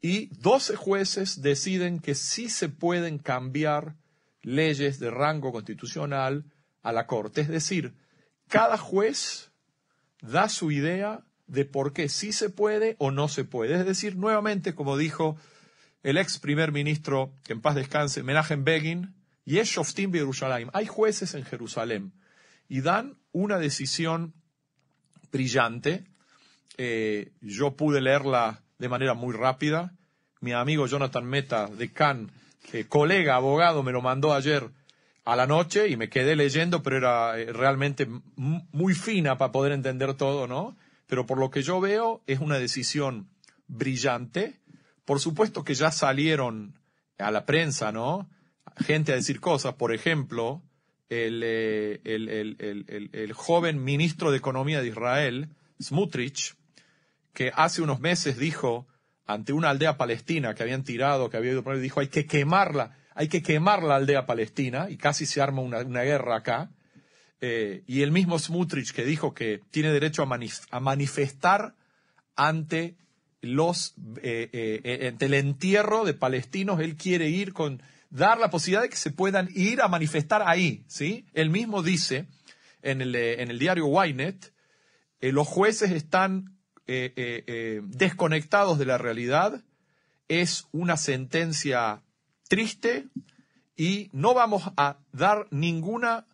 y 0.00 0.26
12 0.38 0.76
jueces 0.76 1.42
deciden 1.42 1.98
que 1.98 2.14
sí 2.14 2.48
se 2.48 2.68
pueden 2.68 3.18
cambiar 3.18 3.96
leyes 4.42 4.98
de 4.98 5.10
rango 5.10 5.52
constitucional 5.52 6.44
a 6.82 6.92
la 6.92 7.06
Corte. 7.06 7.42
Es 7.42 7.48
decir, 7.48 7.94
cada 8.48 8.78
juez 8.78 9.50
da 10.22 10.48
su 10.48 10.70
idea 10.70 11.24
de 11.46 11.64
por 11.64 11.92
qué 11.92 12.08
sí 12.08 12.32
se 12.32 12.48
puede 12.48 12.96
o 12.98 13.10
no 13.10 13.28
se 13.28 13.44
puede. 13.44 13.74
Es 13.74 13.84
decir, 13.84 14.16
nuevamente, 14.16 14.74
como 14.74 14.96
dijo 14.96 15.36
el 16.02 16.16
ex 16.16 16.38
primer 16.38 16.72
ministro, 16.72 17.34
que 17.44 17.52
en 17.52 17.60
paz 17.60 17.74
descanse, 17.74 18.22
Menachem 18.22 18.64
Begin, 18.64 19.14
y 19.50 19.58
es 19.58 19.68
Shoftim 19.68 20.12
Jerusalén. 20.12 20.70
Hay 20.72 20.86
jueces 20.86 21.34
en 21.34 21.44
Jerusalén 21.44 22.12
y 22.68 22.82
dan 22.82 23.18
una 23.32 23.58
decisión 23.58 24.32
brillante. 25.32 26.04
Eh, 26.76 27.32
yo 27.40 27.72
pude 27.72 28.00
leerla 28.00 28.62
de 28.78 28.88
manera 28.88 29.14
muy 29.14 29.34
rápida. 29.34 29.92
Mi 30.40 30.52
amigo 30.52 30.86
Jonathan 30.86 31.26
Meta 31.26 31.66
de 31.66 31.92
Cannes, 31.92 32.30
que 32.70 32.86
colega, 32.86 33.34
abogado, 33.34 33.82
me 33.82 33.90
lo 33.90 34.02
mandó 34.02 34.34
ayer 34.34 34.70
a 35.24 35.34
la 35.34 35.48
noche 35.48 35.88
y 35.88 35.96
me 35.96 36.08
quedé 36.08 36.36
leyendo, 36.36 36.84
pero 36.84 36.98
era 36.98 37.36
eh, 37.36 37.52
realmente 37.52 38.06
muy 38.36 38.94
fina 38.94 39.36
para 39.36 39.50
poder 39.50 39.72
entender 39.72 40.14
todo, 40.14 40.46
¿no? 40.46 40.76
Pero 41.08 41.26
por 41.26 41.38
lo 41.38 41.50
que 41.50 41.62
yo 41.62 41.80
veo 41.80 42.22
es 42.28 42.38
una 42.38 42.60
decisión 42.60 43.28
brillante. 43.66 44.60
Por 45.04 45.18
supuesto 45.18 45.64
que 45.64 45.74
ya 45.74 45.90
salieron 45.90 46.78
a 47.18 47.32
la 47.32 47.46
prensa, 47.46 47.90
¿no? 47.90 48.28
Gente 48.80 49.12
a 49.12 49.16
decir 49.16 49.40
cosas. 49.40 49.74
Por 49.74 49.94
ejemplo, 49.94 50.62
el, 51.10 51.42
eh, 51.44 52.00
el, 52.04 53.32
joven 53.32 53.82
ministro 53.82 54.30
de 54.30 54.38
Economía 54.38 54.80
de 54.80 54.88
Israel, 54.88 55.48
Smutrich, 55.82 56.54
que 57.34 57.52
hace 57.54 57.82
unos 57.82 58.00
meses 58.00 58.38
dijo 58.38 58.86
ante 59.26 59.52
una 59.52 59.70
aldea 59.70 59.96
palestina 59.96 60.54
que 60.54 60.62
habían 60.62 60.84
tirado, 60.84 61.28
que 61.28 61.36
había 61.36 61.52
ido 61.52 61.62
por 61.62 61.74
ahí, 61.74 61.80
dijo 61.80 62.00
hay 62.00 62.08
que 62.08 62.26
quemarla, 62.26 62.96
hay 63.14 63.28
que 63.28 63.42
quemar 63.42 63.82
la 63.82 63.96
aldea 63.96 64.26
palestina, 64.26 64.88
y 64.88 64.96
casi 64.96 65.26
se 65.26 65.40
arma 65.40 65.62
una, 65.62 66.02
guerra 66.02 66.36
acá. 66.36 66.70
Eh, 67.40 67.82
y 67.86 68.02
el 68.02 68.12
mismo 68.12 68.38
Smutrich 68.38 68.92
que 68.92 69.04
dijo 69.04 69.34
que 69.34 69.60
tiene 69.70 69.92
derecho 69.92 70.22
a 70.22 70.80
manifestar 70.80 71.74
ante 72.36 72.96
los 73.40 73.94
eh, 74.22 75.08
ante 75.10 75.26
el 75.26 75.34
entierro 75.34 76.04
de 76.04 76.14
palestinos, 76.14 76.80
él 76.80 76.96
quiere 76.96 77.30
ir 77.30 77.52
con 77.52 77.82
dar 78.10 78.38
la 78.38 78.50
posibilidad 78.50 78.82
de 78.82 78.90
que 78.90 78.96
se 78.96 79.10
puedan 79.10 79.48
ir 79.54 79.80
a 79.80 79.88
manifestar 79.88 80.42
ahí, 80.44 80.84
¿sí? 80.88 81.26
Él 81.32 81.50
mismo 81.50 81.82
dice 81.82 82.26
en 82.82 83.00
el, 83.00 83.14
en 83.14 83.50
el 83.50 83.58
diario 83.58 83.86
Ynet, 84.04 84.52
los 85.20 85.46
jueces 85.46 85.92
están 85.92 86.56
desconectados 86.86 88.78
de 88.78 88.86
la 88.86 88.98
realidad, 88.98 89.62
es 90.28 90.66
una 90.72 90.96
sentencia 90.96 92.02
triste 92.48 93.06
y 93.76 94.10
no 94.12 94.34
vamos 94.34 94.70
a 94.76 94.98
dar 95.12 95.46
ninguna, 95.50 96.26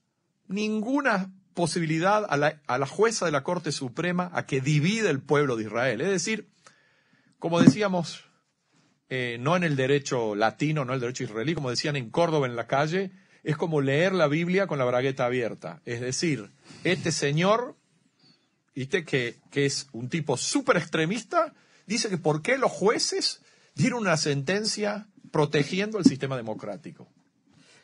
ninguna 0.49 1.33
posibilidad 1.55 2.27
a 2.29 2.37
la, 2.37 2.61
a 2.67 2.79
la 2.79 2.87
jueza 2.87 3.25
de 3.25 3.33
la 3.33 3.43
Corte 3.43 3.73
Suprema 3.73 4.31
a 4.35 4.47
que 4.47 4.61
divida 4.61 5.11
el 5.11 5.21
pueblo 5.21 5.57
de 5.57 5.65
Israel. 5.65 6.01
Es 6.01 6.09
decir, 6.09 6.49
como 7.39 7.61
decíamos, 7.61 8.25
eh, 9.09 9.37
no 9.41 9.57
en 9.57 9.65
el 9.65 9.77
derecho 9.77 10.35
latino, 10.35 10.85
no 10.85 10.93
en 10.93 10.97
el 10.97 11.01
derecho 11.01 11.25
israelí, 11.25 11.55
como 11.55 11.71
decían 11.71 11.97
en 11.97 12.11
Córdoba 12.11 12.47
en 12.47 12.57
la 12.57 12.67
calle, 12.67 13.13
es 13.45 13.57
como 13.57 13.81
leer 13.81 14.13
la 14.13 14.27
Biblia 14.27 14.67
con 14.67 14.79
la 14.79 14.85
bragueta 14.85 15.27
abierta. 15.27 15.81
Es 15.85 16.01
decir, 16.01 16.51
este 16.85 17.13
señor. 17.13 17.77
Que, 18.75 19.39
que 19.51 19.65
es 19.65 19.89
un 19.93 20.11
tipo 20.11 20.37
súper 20.37 20.77
extremista, 20.77 21.55
dice 21.87 22.11
que 22.11 22.19
por 22.19 22.43
qué 22.43 22.59
los 22.59 22.71
jueces 22.71 23.41
dieron 23.75 24.01
una 24.01 24.19
sentencia 24.19 25.07
protegiendo 25.31 25.99
el 25.99 26.05
sistema 26.05 26.37
democrático. 26.37 27.09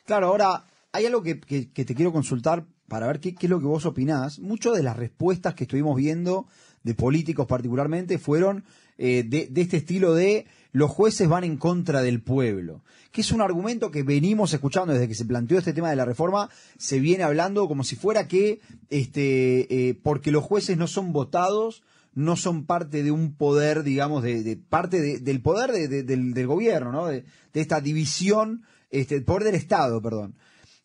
Claro, 0.05 0.27
ahora 0.27 0.67
hay 0.91 1.07
algo 1.07 1.23
que, 1.23 1.35
te 1.35 1.95
quiero 1.95 2.11
consultar 2.11 2.65
para 2.87 3.07
ver 3.07 3.19
qué, 3.19 3.33
qué, 3.33 3.47
es 3.47 3.49
lo 3.49 3.59
que 3.59 3.65
vos 3.65 3.87
opinás. 3.87 4.37
Muchas 4.37 4.73
de 4.75 4.83
las 4.83 4.95
respuestas 4.95 5.55
que 5.55 5.63
estuvimos 5.63 5.95
viendo 5.95 6.47
de 6.83 6.93
políticos 6.93 7.47
particularmente 7.47 8.19
fueron 8.19 8.63
eh, 8.97 9.23
de, 9.23 9.49
este 9.55 9.77
estilo 9.77 10.13
de 10.13 10.45
los 10.73 10.89
jueces 10.89 11.29
van 11.29 11.43
en 11.43 11.57
contra 11.57 12.01
del 12.01 12.21
pueblo, 12.21 12.83
que 13.11 13.21
es 13.21 13.31
un 13.31 13.41
argumento 13.41 13.91
que 13.91 14.01
venimos 14.01 14.53
escuchando 14.53 14.91
desde 14.91 15.07
que 15.07 15.15
se 15.15 15.23
planteó 15.23 15.59
este 15.59 15.71
tema 15.71 15.91
de 15.91 15.95
la 15.95 16.03
reforma, 16.03 16.49
se 16.77 16.99
viene 16.99 17.23
hablando 17.23 17.67
como 17.67 17.83
si 17.83 17.95
fuera 17.95 18.27
que, 18.27 18.59
este, 18.89 19.89
eh, 19.89 19.93
porque 19.93 20.31
los 20.31 20.43
jueces 20.43 20.75
no 20.75 20.87
son 20.87 21.13
votados, 21.13 21.83
no 22.15 22.35
son 22.35 22.65
parte 22.65 23.03
de 23.03 23.11
un 23.11 23.35
poder, 23.35 23.83
digamos, 23.83 24.23
de, 24.23 24.59
parte 24.67 25.19
del 25.19 25.41
poder 25.41 25.71
del, 25.71 26.47
gobierno, 26.47 26.91
¿no? 26.91 27.05
De, 27.05 27.23
esta 27.53 27.79
división, 27.79 28.63
este, 28.89 29.15
el 29.15 29.23
poder 29.23 29.43
del 29.43 29.55
Estado, 29.55 30.01
perdón. 30.01 30.35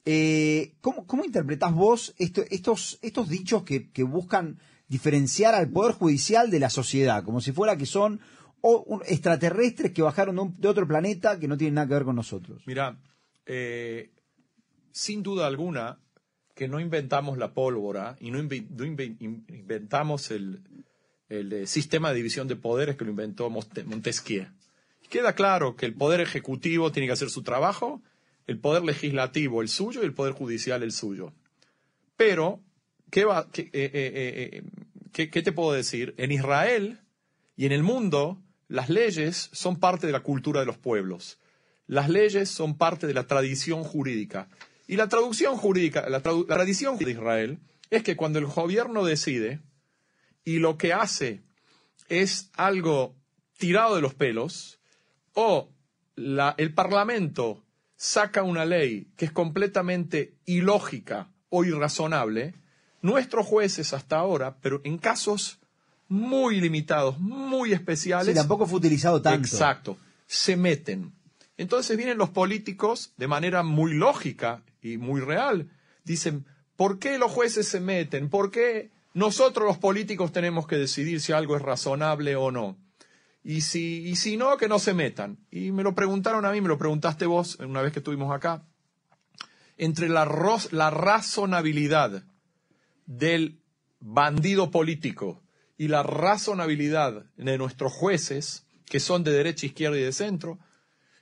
Eh, 0.04 0.74
¿cómo, 0.82 1.06
¿Cómo 1.06 1.24
interpretás 1.24 1.74
vos 1.74 2.14
estos, 2.18 2.98
estos 3.02 3.28
dichos 3.28 3.62
que 3.64 4.02
buscan 4.04 4.58
diferenciar 4.88 5.54
al 5.54 5.68
Poder 5.68 5.94
Judicial 5.94 6.50
de 6.50 6.60
la 6.60 6.70
sociedad, 6.70 7.22
como 7.22 7.40
si 7.40 7.52
fuera 7.52 7.76
que 7.76 7.86
son 7.86 8.20
extraterrestres 9.06 9.92
que 9.92 10.02
bajaron 10.02 10.54
de, 10.58 10.68
otro 10.68 10.86
planeta 10.86 11.38
que 11.38 11.48
no 11.48 11.56
tienen 11.56 11.74
nada 11.74 11.88
que 11.88 11.94
ver 11.94 12.04
con 12.04 12.16
nosotros. 12.16 12.62
Mira, 12.66 12.98
eh, 13.46 14.10
sin 14.92 15.22
duda 15.22 15.46
alguna 15.46 15.98
que 16.54 16.66
no 16.66 16.80
inventamos 16.80 17.38
la 17.38 17.54
pólvora 17.54 18.16
y 18.20 18.32
no, 18.32 18.40
inventamos 18.40 20.32
el, 20.32 20.60
eh, 21.28 21.66
sistema 21.66 22.10
de 22.10 22.16
división 22.16 22.48
de 22.48 22.56
poderes 22.56 22.96
que 22.96 23.04
lo 23.04 23.10
inventó 23.10 23.48
Montesquieu. 23.48 24.48
Queda 25.08 25.34
claro 25.34 25.76
que 25.76 25.86
el 25.86 25.94
poder 25.94 26.20
ejecutivo 26.20 26.90
tiene 26.92 27.06
que 27.06 27.12
hacer 27.12 27.30
su 27.30 27.42
trabajo, 27.42 28.02
el 28.46 28.58
poder 28.58 28.82
legislativo 28.82 29.62
el 29.62 29.68
suyo 29.68 30.02
y 30.02 30.06
el 30.06 30.14
poder 30.14 30.34
judicial 30.34 30.82
el 30.82 30.92
suyo. 30.92 31.32
Pero 32.16 32.60
¿qué, 33.10 33.24
va, 33.24 33.46
eh, 33.56 33.70
eh, 33.72 34.62
¿qué, 35.12 35.42
te 35.42 35.52
puedo 35.52 35.72
decir? 35.72 36.14
En 36.18 36.32
Israel 36.32 36.98
y 37.56 37.66
en 37.66 37.72
el 37.72 37.82
mundo, 37.82 38.42
las 38.68 38.90
leyes 38.90 39.48
son 39.52 39.80
parte 39.80 40.06
de 40.06 40.12
la 40.12 40.20
cultura 40.20 40.60
de 40.60 40.66
los 40.66 40.76
pueblos. 40.76 41.38
Las 41.86 42.10
leyes 42.10 42.50
son 42.50 42.76
parte 42.76 43.06
de 43.06 43.14
la 43.14 43.26
tradición 43.26 43.82
jurídica. 43.82 44.48
Y 44.86 44.96
la 44.96 45.08
traducción 45.08 45.56
jurídica, 45.56 46.08
la, 46.08 46.20
tradición 46.20 46.98
de 46.98 47.10
Israel 47.10 47.58
es 47.90 48.02
que 48.02 48.16
cuando 48.16 48.38
el 48.38 48.46
gobierno 48.46 49.04
decide 49.04 49.60
y 50.44 50.58
lo 50.58 50.76
que 50.76 50.92
hace 50.92 51.42
es 52.08 52.50
algo 52.54 53.16
tirado 53.56 53.96
de 53.96 54.02
los 54.02 54.14
pelos, 54.14 54.78
o 55.32 55.70
el 56.16 56.74
Parlamento 56.74 57.64
saca 57.96 58.42
una 58.42 58.64
ley 58.64 59.08
que 59.16 59.24
es 59.24 59.32
completamente 59.32 60.36
ilógica 60.44 61.30
o 61.48 61.64
irrazonable, 61.64 62.54
nuestros 63.00 63.46
jueces 63.46 63.94
hasta 63.94 64.16
ahora, 64.16 64.58
pero 64.60 64.80
en 64.84 64.98
casos 64.98 65.58
muy 66.08 66.60
limitados, 66.60 67.18
muy 67.18 67.72
especiales. 67.72 68.34
Sí, 68.34 68.34
tampoco 68.34 68.66
fue 68.66 68.78
utilizado 68.78 69.20
tanto. 69.20 69.46
Exacto. 69.46 69.96
Se 70.26 70.56
meten. 70.56 71.12
Entonces 71.56 71.96
vienen 71.96 72.18
los 72.18 72.30
políticos 72.30 73.12
de 73.16 73.28
manera 73.28 73.62
muy 73.62 73.94
lógica 73.94 74.62
y 74.80 74.96
muy 74.96 75.20
real. 75.20 75.70
Dicen, 76.04 76.46
¿por 76.76 76.98
qué 76.98 77.18
los 77.18 77.30
jueces 77.30 77.68
se 77.68 77.80
meten? 77.80 78.30
¿Por 78.30 78.50
qué 78.50 78.90
nosotros 79.12 79.66
los 79.66 79.78
políticos 79.78 80.32
tenemos 80.32 80.66
que 80.66 80.76
decidir 80.76 81.20
si 81.20 81.32
algo 81.32 81.56
es 81.56 81.62
razonable 81.62 82.36
o 82.36 82.50
no? 82.50 82.76
Y 83.42 83.62
si, 83.62 84.06
y 84.06 84.16
si 84.16 84.36
no, 84.36 84.56
que 84.56 84.68
no 84.68 84.78
se 84.78 84.94
metan. 84.94 85.38
Y 85.50 85.72
me 85.72 85.82
lo 85.82 85.94
preguntaron 85.94 86.44
a 86.44 86.52
mí, 86.52 86.60
me 86.60 86.68
lo 86.68 86.78
preguntaste 86.78 87.26
vos 87.26 87.56
una 87.60 87.82
vez 87.82 87.92
que 87.92 88.00
estuvimos 88.00 88.34
acá. 88.34 88.62
Entre 89.76 90.08
la, 90.08 90.26
la 90.70 90.90
razonabilidad 90.90 92.24
del 93.06 93.60
bandido 94.00 94.70
político 94.70 95.42
y 95.78 95.88
la 95.88 96.02
razonabilidad 96.02 97.24
de 97.36 97.56
nuestros 97.56 97.92
jueces, 97.92 98.66
que 98.86 99.00
son 99.00 99.22
de 99.22 99.30
derecha, 99.30 99.66
izquierda 99.66 99.96
y 99.96 100.02
de 100.02 100.12
centro, 100.12 100.58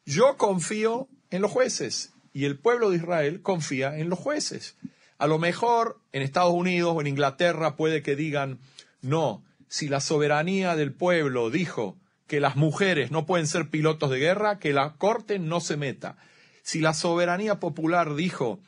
yo 0.07 0.37
confío 0.37 1.09
en 1.31 1.43
los 1.43 1.51
jueces 1.51 2.15
y 2.33 2.47
el 2.47 2.59
pueblo 2.59 2.91
de 2.91 2.97
Israel 2.97 3.43
confía 3.43 3.99
en 3.99 4.09
los 4.09 4.19
jueces. 4.19 4.77
A 5.19 5.27
lo 5.27 5.39
mejor 5.39 6.01
en 6.13 6.23
Estados 6.23 6.55
Unidos 6.55 6.95
o 6.97 7.01
en 7.01 7.07
Inglaterra 7.07 7.77
puede 7.77 8.03
que 8.03 8.17
digan, 8.17 8.59
no, 9.03 9.45
si 9.69 9.89
la 9.89 10.01
soberanía 10.01 10.75
del 10.75 10.93
pueblo 10.93 11.51
dijo 11.51 11.97
que 12.27 12.41
las 12.41 12.57
mujeres 12.57 13.11
no 13.11 13.27
pueden 13.27 13.47
ser 13.47 13.69
pilotos 13.69 14.11
de 14.11 14.19
guerra, 14.19 14.59
que 14.59 14.73
la 14.73 14.95
corte 14.95 15.39
no 15.39 15.61
se 15.61 15.77
meta. 15.77 16.17
Si 16.63 16.81
la 16.81 16.95
soberanía 16.95 17.61
popular 17.61 18.15
dijo 18.15 18.59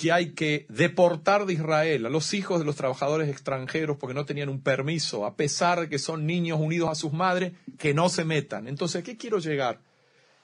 que 0.00 0.12
hay 0.12 0.30
que 0.30 0.64
deportar 0.70 1.44
de 1.44 1.52
Israel 1.52 2.06
a 2.06 2.08
los 2.08 2.32
hijos 2.32 2.58
de 2.58 2.64
los 2.64 2.74
trabajadores 2.74 3.28
extranjeros 3.28 3.98
porque 3.98 4.14
no 4.14 4.24
tenían 4.24 4.48
un 4.48 4.62
permiso, 4.62 5.26
a 5.26 5.36
pesar 5.36 5.78
de 5.78 5.90
que 5.90 5.98
son 5.98 6.24
niños 6.24 6.58
unidos 6.58 6.88
a 6.88 6.94
sus 6.94 7.12
madres, 7.12 7.52
que 7.76 7.92
no 7.92 8.08
se 8.08 8.24
metan. 8.24 8.66
Entonces, 8.66 9.02
¿a 9.02 9.04
qué 9.04 9.18
quiero 9.18 9.40
llegar? 9.40 9.82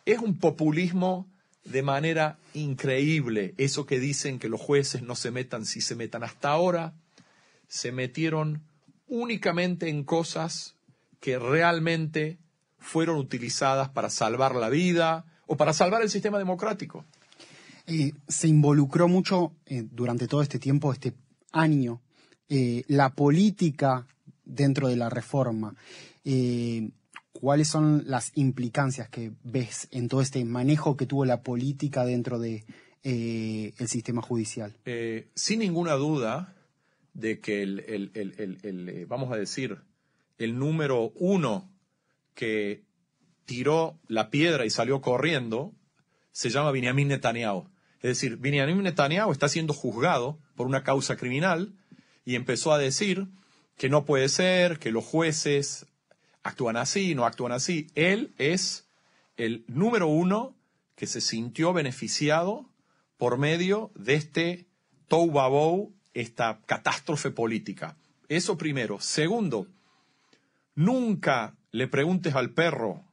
Es 0.04 0.18
un 0.18 0.38
populismo 0.38 1.26
de 1.64 1.82
manera 1.82 2.36
increíble, 2.52 3.54
eso 3.56 3.86
que 3.86 3.98
dicen 3.98 4.38
que 4.38 4.50
los 4.50 4.60
jueces 4.60 5.00
no 5.00 5.14
se 5.16 5.30
metan 5.30 5.64
si 5.64 5.80
se 5.80 5.96
metan. 5.96 6.22
Hasta 6.22 6.50
ahora 6.50 6.92
se 7.66 7.92
metieron 7.92 8.60
únicamente 9.08 9.88
en 9.88 10.04
cosas 10.04 10.74
que 11.18 11.38
realmente 11.38 12.36
fueron 12.78 13.16
utilizadas 13.16 13.88
para 13.88 14.10
salvar 14.10 14.54
la 14.54 14.68
vida 14.68 15.24
o 15.46 15.56
para 15.56 15.72
salvar 15.72 16.02
el 16.02 16.10
sistema 16.10 16.36
democrático. 16.36 17.06
Eh, 17.86 18.12
se 18.26 18.48
involucró 18.48 19.06
mucho 19.06 19.52
eh, 19.66 19.86
durante 19.90 20.26
todo 20.26 20.42
este 20.42 20.58
tiempo, 20.58 20.92
este 20.92 21.14
año, 21.52 22.02
eh, 22.48 22.82
la 22.88 23.10
política 23.10 24.06
dentro 24.44 24.88
de 24.88 24.96
la 24.96 25.08
reforma. 25.08 25.74
¿cuáles 27.32 27.68
son 27.68 28.02
las 28.06 28.32
implicancias 28.34 29.08
que 29.08 29.30
ves 29.44 29.86
en 29.92 30.08
todo 30.08 30.22
este 30.22 30.44
manejo 30.44 30.96
que 30.96 31.06
tuvo 31.06 31.24
la 31.24 31.42
política 31.42 32.04
dentro 32.04 32.40
de 32.40 32.64
el 33.04 33.88
sistema 33.88 34.22
judicial? 34.22 34.74
Sin 35.36 35.60
ninguna 35.60 35.92
duda 35.92 36.56
de 37.14 37.38
que 37.38 37.62
el, 37.62 38.10
el, 38.14 39.06
vamos 39.06 39.30
a 39.32 39.36
decir, 39.36 39.78
el 40.38 40.58
número 40.58 41.12
uno 41.14 41.70
que 42.34 42.82
tiró 43.44 44.00
la 44.08 44.30
piedra 44.30 44.66
y 44.66 44.70
salió 44.70 45.00
corriendo 45.00 45.72
se 46.32 46.50
llama 46.50 46.70
Benjamin 46.70 47.08
Netanyahu. 47.08 47.66
Es 48.02 48.10
decir, 48.10 48.36
Benjamin 48.36 48.82
Netanyahu 48.82 49.32
está 49.32 49.48
siendo 49.48 49.72
juzgado 49.72 50.38
por 50.54 50.66
una 50.66 50.84
causa 50.84 51.16
criminal 51.16 51.72
y 52.24 52.34
empezó 52.34 52.72
a 52.72 52.78
decir 52.78 53.26
que 53.76 53.88
no 53.88 54.04
puede 54.04 54.28
ser, 54.28 54.78
que 54.78 54.90
los 54.90 55.04
jueces 55.04 55.86
actúan 56.42 56.76
así, 56.76 57.14
no 57.14 57.26
actúan 57.26 57.52
así. 57.52 57.88
Él 57.94 58.32
es 58.38 58.86
el 59.36 59.64
número 59.68 60.08
uno 60.08 60.54
que 60.94 61.06
se 61.06 61.20
sintió 61.20 61.72
beneficiado 61.72 62.68
por 63.18 63.38
medio 63.38 63.90
de 63.94 64.14
este 64.14 64.66
Toubabou, 65.08 65.92
esta 66.14 66.60
catástrofe 66.66 67.30
política. 67.30 67.96
Eso 68.28 68.56
primero. 68.56 69.00
Segundo, 69.00 69.66
nunca 70.74 71.54
le 71.70 71.86
preguntes 71.88 72.34
al 72.34 72.50
perro 72.50 73.04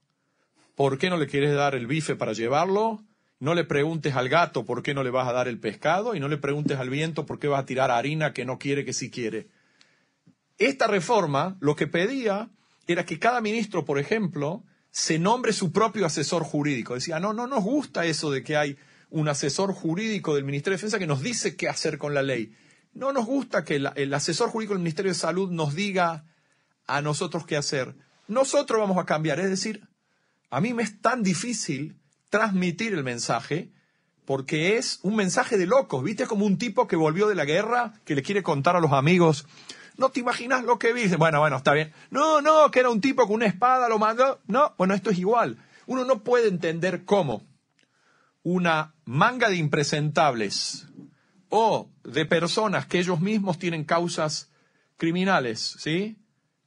por 0.76 0.98
qué 0.98 1.10
no 1.10 1.18
le 1.18 1.28
quieres 1.28 1.54
dar 1.54 1.76
el 1.76 1.88
bife 1.88 2.16
para 2.16 2.34
llevarlo, 2.34 3.04
no 3.44 3.56
le 3.56 3.66
preguntes 3.66 4.16
al 4.16 4.30
gato 4.30 4.64
por 4.64 4.84
qué 4.84 4.94
no 4.94 5.04
le 5.04 5.10
vas 5.10 5.28
a 5.28 5.34
dar 5.34 5.50
el 5.50 5.60
pescado 5.60 6.16
y 6.16 6.20
no 6.22 6.30
le 6.30 6.38
preguntes 6.38 6.78
al 6.80 6.90
viento 6.90 7.26
por 7.26 7.40
qué 7.40 7.50
vas 7.50 7.62
a 7.62 7.66
tirar 7.66 7.92
harina 7.92 8.32
que 8.32 8.46
no 8.46 8.58
quiere 8.58 8.86
que 8.86 8.94
sí 8.94 9.12
quiere. 9.12 9.50
Esta 10.58 10.88
reforma 10.88 11.58
lo 11.60 11.76
que 11.76 11.86
pedía 11.86 12.50
era 12.88 13.06
que 13.06 13.20
cada 13.20 13.42
ministro, 13.42 13.84
por 13.84 14.00
ejemplo, 14.00 14.64
se 14.92 15.20
nombre 15.20 15.52
su 15.52 15.74
propio 15.74 16.06
asesor 16.06 16.44
jurídico. 16.46 16.94
Decía, 16.94 17.20
no, 17.20 17.34
no 17.34 17.46
nos 17.46 17.66
gusta 17.66 18.06
eso 18.06 18.32
de 18.32 18.44
que 18.44 18.56
hay 18.56 18.78
un 19.10 19.28
asesor 19.28 19.74
jurídico 19.74 20.36
del 20.36 20.46
Ministerio 20.46 20.78
de 20.78 20.78
Defensa 20.78 20.98
que 20.98 21.08
nos 21.08 21.22
dice 21.22 21.58
qué 21.58 21.68
hacer 21.68 21.98
con 21.98 22.14
la 22.14 22.22
ley. 22.22 22.56
No 22.94 23.12
nos 23.12 23.26
gusta 23.26 23.66
que 23.66 23.76
el 23.76 24.14
asesor 24.14 24.52
jurídico 24.52 24.74
del 24.74 24.84
Ministerio 24.84 25.12
de 25.12 25.20
Salud 25.20 25.52
nos 25.52 25.76
diga 25.76 26.24
a 26.88 27.02
nosotros 27.02 27.46
qué 27.46 27.58
hacer. 27.58 27.94
Nosotros 28.30 28.80
vamos 28.80 28.98
a 29.00 29.06
cambiar. 29.06 29.42
Es 29.42 29.50
decir, 29.50 29.86
a 30.50 30.62
mí 30.62 30.74
me 30.74 30.84
es 30.84 31.02
tan 31.02 31.24
difícil 31.24 31.98
transmitir 32.34 32.96
el 32.96 33.04
mensaje 33.04 33.70
porque 34.26 34.76
es 34.78 35.00
un 35.04 35.16
mensaje 35.16 35.56
de 35.56 35.68
locos, 35.68 36.04
¿viste? 36.04 36.26
Como 36.26 36.48
un 36.48 36.58
tipo 36.58 36.88
que 36.88 36.96
volvió 36.96 37.28
de 37.28 37.36
la 37.36 37.46
guerra, 37.46 37.94
que 38.06 38.16
le 38.16 38.24
quiere 38.24 38.42
contar 38.42 38.76
a 38.76 38.80
los 38.80 38.92
amigos, 38.92 39.46
no 39.98 40.10
te 40.10 40.22
imaginas 40.22 40.64
lo 40.64 40.80
que 40.80 40.94
vi. 40.94 41.08
Bueno, 41.16 41.42
bueno, 41.42 41.58
está 41.58 41.74
bien. 41.74 41.94
No, 42.10 42.42
no, 42.42 42.72
que 42.72 42.80
era 42.80 42.90
un 42.90 43.02
tipo 43.02 43.28
con 43.28 43.36
una 43.36 43.46
espada, 43.46 43.88
lo 43.88 44.00
mandó. 44.00 44.40
No, 44.48 44.74
bueno, 44.80 44.96
esto 44.96 45.12
es 45.12 45.20
igual. 45.20 45.60
Uno 45.86 46.06
no 46.06 46.24
puede 46.24 46.48
entender 46.48 47.06
cómo 47.06 47.44
una 48.42 48.96
manga 49.06 49.50
de 49.50 49.58
impresentables 49.58 50.88
o 51.50 51.92
de 52.04 52.26
personas 52.26 52.88
que 52.88 52.98
ellos 52.98 53.22
mismos 53.22 53.60
tienen 53.60 53.84
causas 53.84 54.50
criminales, 54.98 55.76
¿sí? 55.78 56.18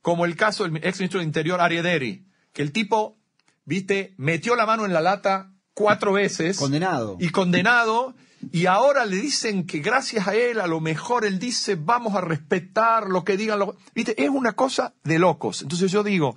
Como 0.01 0.27
el 0.27 0.37
caso 0.37 0.63
del 0.63 0.77
ex 0.77 1.01
ministro 1.01 1.19
del 1.19 1.27
Interior, 1.27 1.61
Ariederi, 1.61 2.25
que 2.53 2.63
el 2.63 2.71
tipo, 2.71 3.19
viste, 3.65 4.15
metió 4.17 4.55
la 4.55 4.65
mano 4.65 4.87
en 4.87 4.93
la 4.93 5.01
lata 5.01 5.51
cuatro 5.77 6.15
veces. 6.15 6.57
Condenado. 6.57 7.19
Y 7.21 7.29
condenado. 7.29 8.15
Y 8.51 8.67
ahora 8.67 9.05
le 9.05 9.17
dicen 9.17 9.67
que 9.67 9.81
gracias 9.81 10.27
a 10.27 10.35
él, 10.35 10.61
a 10.61 10.67
lo 10.67 10.81
mejor 10.81 11.25
él 11.25 11.39
dice, 11.39 11.77
vamos 11.77 12.15
a 12.15 12.23
respetar 12.23 13.09
lo 13.09 13.25
que 13.25 13.37
digan. 13.37 13.59
Lo... 13.59 13.77
Viste, 13.95 14.23
es 14.23 14.31
una 14.31 14.55
cosa 14.55 14.95
de 15.05 15.19
locos. 15.19 15.63
Entonces 15.63 15.93
yo 15.93 16.03
digo, 16.03 16.35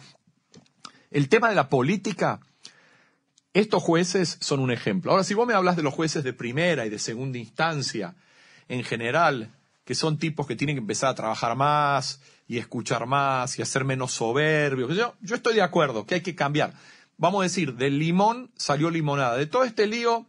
el 1.09 1.29
tema 1.29 1.49
de 1.49 1.55
la 1.55 1.69
política, 1.69 2.41
estos 3.53 3.81
jueces 3.81 4.37
son 4.41 4.59
un 4.59 4.71
ejemplo. 4.71 5.11
Ahora, 5.11 5.23
si 5.23 5.33
vos 5.33 5.47
me 5.47 5.53
hablas 5.53 5.77
de 5.77 5.83
los 5.83 5.93
jueces 5.93 6.23
de 6.23 6.33
primera 6.33 6.85
y 6.85 6.89
de 6.89 6.99
segunda 6.99 7.37
instancia, 7.37 8.15
en 8.67 8.83
general, 8.83 9.53
que 9.85 9.95
son 9.95 10.17
tipos 10.17 10.47
que 10.47 10.57
tienen 10.57 10.75
que 10.75 10.81
empezar 10.81 11.11
a 11.11 11.15
trabajar 11.15 11.55
más 11.55 12.19
y 12.45 12.57
escuchar 12.57 13.05
más 13.05 13.57
y 13.57 13.61
hacer 13.61 13.85
menos 13.85 14.11
soberbios, 14.11 14.95
yo, 14.95 15.15
yo 15.21 15.35
estoy 15.35 15.55
de 15.55 15.61
acuerdo 15.61 16.05
que 16.05 16.15
hay 16.15 16.21
que 16.21 16.35
cambiar 16.35 16.73
vamos 17.19 17.41
a 17.41 17.43
decir, 17.43 17.75
del 17.75 17.99
limón 17.99 18.49
salió 18.55 18.89
limonada. 18.89 19.37
De 19.37 19.45
todo 19.45 19.63
este 19.63 19.85
lío 19.85 20.25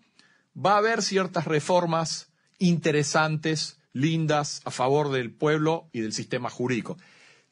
va 0.54 0.74
a 0.74 0.78
haber 0.78 1.00
ciertas 1.00 1.46
reformas 1.46 2.28
interesantes, 2.58 3.78
lindas, 3.94 4.60
a 4.64 4.70
favor 4.70 5.10
del 5.10 5.32
pueblo 5.32 5.88
y 5.92 6.00
del 6.00 6.12
sistema 6.12 6.50
jurídico. 6.50 6.98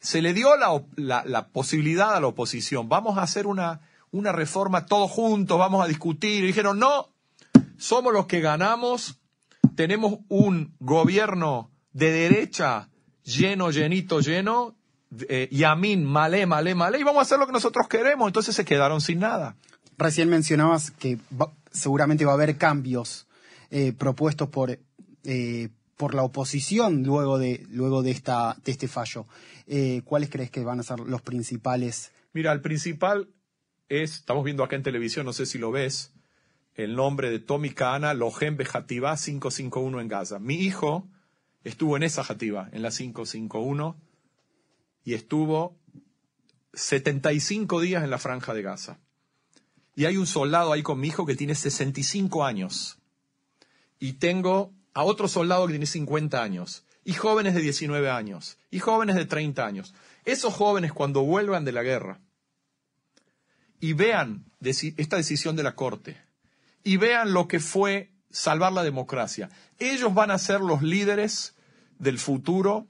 Se 0.01 0.21
le 0.21 0.35
dio 0.35 0.51
la, 0.97 1.49
posibilidad 1.49 2.15
a 2.15 2.21
la 2.21 2.27
oposición, 2.27 2.89
vamos 2.89 3.17
a 3.17 3.23
hacer 3.23 3.47
una, 3.47 3.81
una 4.11 4.33
reforma 4.33 4.87
todos 4.87 5.11
juntos, 5.11 5.59
vamos 5.59 5.83
a 5.83 5.89
discutir. 5.89 6.45
Y 6.45 6.49
dijeron, 6.49 6.79
no, 6.79 7.09
somos 7.79 8.13
los 8.13 8.27
que 8.27 8.41
ganamos, 8.41 9.19
tenemos 9.77 10.19
un 10.29 10.75
gobierno 10.81 11.71
de 11.93 12.11
derecha 12.11 12.91
lleno, 13.23 13.71
llenito, 13.71 14.21
lleno, 14.21 14.78
eh, 15.29 15.49
Yamin, 15.51 16.05
Malé, 16.05 16.47
Malé, 16.47 16.75
Malé, 16.75 16.99
y 17.01 17.03
vamos 17.03 17.21
a 17.21 17.23
hacer 17.23 17.39
lo 17.39 17.47
que 17.47 17.53
nosotros 17.53 17.89
queremos. 17.89 18.27
Entonces 18.27 18.55
se 18.55 18.65
quedaron 18.65 19.01
sin 19.01 19.21
nada. 19.21 19.57
Recién 19.97 20.29
mencionabas 20.29 20.91
que 20.93 21.19
seguramente 21.73 22.25
va 22.25 22.33
a 22.33 22.35
haber 22.35 22.57
cambios 22.57 23.27
eh, 23.71 23.93
propuestos 23.93 24.49
por, 24.49 24.79
eh, 25.25 25.69
por 25.97 26.15
la 26.15 26.23
oposición 26.23 27.03
luego 27.03 27.39
de, 27.39 27.67
luego 27.71 28.03
de, 28.03 28.13
esta, 28.13 28.57
de 28.65 28.73
este 28.73 28.89
fallo. 28.89 29.27
Eh, 29.67 30.03
¿Cuáles 30.05 30.31
crees 30.31 30.51
que 30.51 30.65
van 30.65 30.81
a 30.81 30.83
ser 30.83 31.01
los 31.01 31.21
principales? 31.21 32.13
Mira, 32.33 32.53
el 32.53 32.63
principal 32.63 33.29
es, 33.89 34.15
estamos 34.15 34.45
viendo 34.45 34.65
acá 34.65 34.77
en 34.77 34.83
televisión, 34.83 35.27
no 35.27 35.33
sé 35.33 35.45
si 35.45 35.59
lo 35.59 35.71
ves, 35.71 36.15
el 36.75 36.95
nombre 36.95 37.31
de 37.31 37.41
Tommy 37.41 37.71
Kahana, 37.71 38.15
Lohem 38.15 38.57
Bejativá 38.57 39.17
551 39.17 40.01
en 40.01 40.09
Gaza. 40.09 40.39
Mi 40.39 40.55
hijo 40.55 41.09
estuvo 41.65 41.97
en 41.97 42.05
esa 42.05 42.23
jativa, 42.23 42.69
en 42.73 42.83
la 42.83 42.91
551 42.91 43.97
y 45.09 45.15
estuvo 45.15 45.75
75 46.75 47.81
días 47.81 48.05
en 48.05 48.11
la 48.11 48.19
franja 48.19 48.53
de 48.53 48.61
Gaza. 48.61 48.99
Y 49.97 50.05
hay 50.05 50.19
un 50.19 50.27
soldado 50.27 50.71
ahí 50.71 50.83
con 50.83 51.01
mi 51.01 51.09
hijo 51.09 51.25
que 51.25 51.35
tiene 51.35 51.55
65 51.55 52.45
años. 52.45 52.99
Y 53.99 54.13
tengo 54.13 54.71
a 54.93 55.05
otro 55.05 55.27
soldado 55.27 55.67
que 55.67 55.73
tiene 55.73 55.87
50 55.87 56.43
años. 56.43 56.85
Y 57.05 57.15
jóvenes 57.15 57.55
de 57.55 57.63
19 57.63 58.11
años. 58.11 58.59
Y 58.71 58.81
jóvenes 58.81 59.17
de 59.17 59.25
30 59.25 59.65
años. 59.65 59.95
Esos 60.27 60.53
jóvenes 60.53 60.93
cuando 60.93 61.23
vuelvan 61.23 61.65
de 61.65 61.73
la 61.73 61.83
guerra 61.83 62.21
y 63.81 63.95
vean 63.95 64.45
esta 64.61 65.17
decisión 65.17 65.57
de 65.57 65.63
la 65.63 65.75
Corte 65.75 66.21
y 66.85 66.99
vean 66.99 67.33
lo 67.33 67.49
que 67.49 67.61
fue 67.61 68.13
salvar 68.31 68.75
la 68.75 68.83
democracia, 68.83 69.49
ellos 69.79 70.13
van 70.13 70.31
a 70.31 70.37
ser 70.37 70.61
los 70.61 70.83
líderes 70.83 71.55
del 71.99 72.19
futuro 72.19 72.89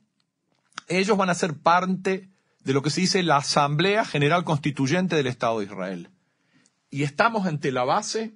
ellos 0.87 1.17
van 1.17 1.31
a 1.31 1.35
ser 1.35 1.55
parte 1.55 2.31
de 2.64 2.73
lo 2.73 2.83
que 2.83 2.91
se 2.91 3.01
dice 3.01 3.23
la 3.23 3.38
Asamblea 3.38 4.05
General 4.05 4.45
Constituyente 4.45 5.17
del 5.17 5.27
Estado 5.27 5.59
de 5.59 5.67
Israel. 5.67 6.11
Y 6.91 7.03
estamos 7.03 7.47
ante 7.47 7.73
la 7.73 7.85
base 7.85 8.35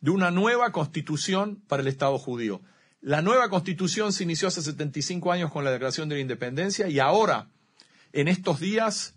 de 0.00 0.10
una 0.10 0.30
nueva 0.30 0.72
constitución 0.72 1.62
para 1.68 1.82
el 1.82 1.88
Estado 1.88 2.18
judío. 2.18 2.62
La 3.00 3.22
nueva 3.22 3.48
constitución 3.48 4.12
se 4.12 4.24
inició 4.24 4.48
hace 4.48 4.62
75 4.62 5.32
años 5.32 5.50
con 5.50 5.64
la 5.64 5.70
Declaración 5.70 6.08
de 6.08 6.16
la 6.16 6.20
Independencia 6.20 6.88
y 6.88 6.98
ahora, 6.98 7.48
en 8.12 8.28
estos 8.28 8.60
días, 8.60 9.14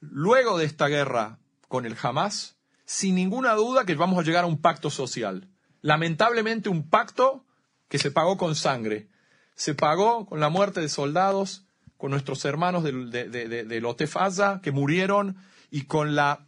luego 0.00 0.58
de 0.58 0.64
esta 0.64 0.88
guerra 0.88 1.38
con 1.68 1.84
el 1.84 1.96
Hamas, 2.00 2.56
sin 2.84 3.14
ninguna 3.14 3.52
duda 3.52 3.84
que 3.84 3.94
vamos 3.94 4.18
a 4.18 4.22
llegar 4.22 4.44
a 4.44 4.48
un 4.48 4.60
pacto 4.60 4.88
social. 4.88 5.48
Lamentablemente 5.82 6.70
un 6.70 6.88
pacto 6.88 7.44
que 7.88 7.98
se 7.98 8.10
pagó 8.10 8.38
con 8.38 8.54
sangre. 8.54 9.08
Se 9.54 9.74
pagó 9.74 10.26
con 10.26 10.40
la 10.40 10.48
muerte 10.48 10.80
de 10.80 10.88
soldados, 10.88 11.66
con 11.98 12.12
nuestros 12.12 12.44
hermanos 12.44 12.84
del, 12.84 13.10
de, 13.10 13.28
de, 13.28 14.60
que 14.62 14.72
murieron 14.72 15.36
y 15.70 15.82
con 15.82 16.14
la 16.14 16.46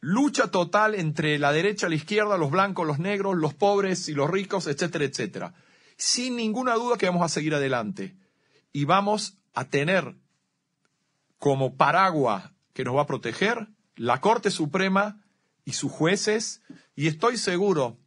lucha 0.00 0.50
total 0.50 0.94
entre 0.94 1.38
la 1.38 1.52
derecha, 1.52 1.88
la 1.88 1.94
izquierda, 1.94 2.38
los 2.38 2.50
blancos, 2.50 2.86
los 2.86 2.98
negros, 2.98 3.36
los 3.36 3.54
pobres 3.54 4.08
y 4.08 4.14
los 4.14 4.30
ricos, 4.30 4.66
etcétera, 4.66 5.04
etcétera. 5.04 5.54
Sin 5.96 6.36
ninguna 6.36 6.74
duda 6.74 6.96
que 6.96 7.06
vamos 7.06 7.22
a 7.22 7.28
seguir 7.28 7.54
adelante. 7.54 8.16
Y 8.72 8.84
vamos 8.84 9.38
a 9.54 9.66
tener 9.66 10.16
como 11.38 11.76
paraguas 11.76 12.50
que 12.72 12.84
nos 12.84 12.96
va 12.96 13.02
a 13.02 13.06
proteger 13.06 13.68
la 13.96 14.20
Corte 14.20 14.50
Suprema 14.50 15.22
y 15.64 15.74
sus 15.74 15.92
jueces. 15.92 16.62
Y 16.94 17.06
estoy 17.06 17.36
seguro 17.36 17.98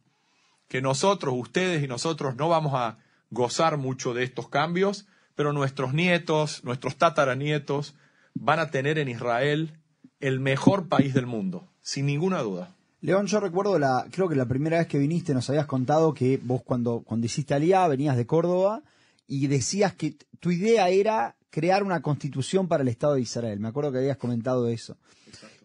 que 0.68 0.82
nosotros, 0.82 1.34
ustedes 1.36 1.82
y 1.84 1.88
nosotros 1.88 2.34
no 2.36 2.48
vamos 2.48 2.74
a 2.74 2.98
gozar 3.30 3.76
mucho 3.76 4.12
de 4.12 4.24
estos 4.24 4.48
cambios, 4.48 5.06
pero 5.40 5.54
nuestros 5.54 5.94
nietos, 5.94 6.62
nuestros 6.64 6.96
tataranietos, 6.96 7.94
van 8.34 8.58
a 8.58 8.70
tener 8.70 8.98
en 8.98 9.08
Israel 9.08 9.72
el 10.20 10.38
mejor 10.38 10.86
país 10.86 11.14
del 11.14 11.24
mundo, 11.24 11.66
sin 11.80 12.04
ninguna 12.04 12.42
duda. 12.42 12.76
León, 13.00 13.24
yo 13.26 13.40
recuerdo 13.40 13.78
la, 13.78 14.06
creo 14.10 14.28
que 14.28 14.34
la 14.34 14.44
primera 14.44 14.76
vez 14.76 14.86
que 14.86 14.98
viniste 14.98 15.32
nos 15.32 15.48
habías 15.48 15.64
contado 15.64 16.12
que 16.12 16.38
vos 16.42 16.60
cuando, 16.62 17.00
cuando 17.06 17.24
hiciste 17.24 17.54
Aliá 17.54 17.88
venías 17.88 18.18
de 18.18 18.26
Córdoba 18.26 18.82
y 19.26 19.46
decías 19.46 19.94
que 19.94 20.14
tu 20.40 20.50
idea 20.50 20.90
era 20.90 21.36
crear 21.48 21.84
una 21.84 22.02
constitución 22.02 22.68
para 22.68 22.82
el 22.82 22.88
Estado 22.88 23.14
de 23.14 23.22
Israel. 23.22 23.60
Me 23.60 23.68
acuerdo 23.68 23.92
que 23.92 23.98
habías 24.00 24.18
comentado 24.18 24.68
eso. 24.68 24.98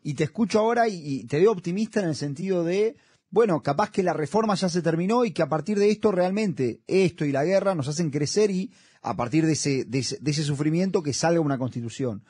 Y 0.04 0.14
te 0.14 0.24
escucho 0.24 0.60
ahora 0.60 0.88
y, 0.88 1.02
y 1.06 1.24
te 1.26 1.38
veo 1.38 1.52
optimista 1.52 2.00
en 2.00 2.08
el 2.08 2.16
sentido 2.16 2.64
de, 2.64 2.96
bueno, 3.30 3.62
capaz 3.62 3.92
que 3.92 4.04
la 4.04 4.14
reforma 4.14 4.56
ya 4.56 4.70
se 4.70 4.82
terminó 4.82 5.26
y 5.26 5.32
que 5.32 5.42
a 5.42 5.50
partir 5.50 5.78
de 5.78 5.90
esto 5.90 6.14
realmente 6.14 6.80
esto 6.88 7.26
y 7.26 7.34
la 7.34 7.44
guerra 7.44 7.76
nos 7.76 7.90
hacen 7.90 8.10
crecer 8.10 8.52
y 8.52 8.72
a 9.06 9.16
partir 9.16 9.46
de 9.46 9.54
ese, 9.54 9.86
de 9.86 10.00
ese, 10.00 10.44
sufrimiento 10.44 11.04
que 11.04 11.14
salga 11.14 11.40
una 11.40 11.58
constitución. 11.58 12.24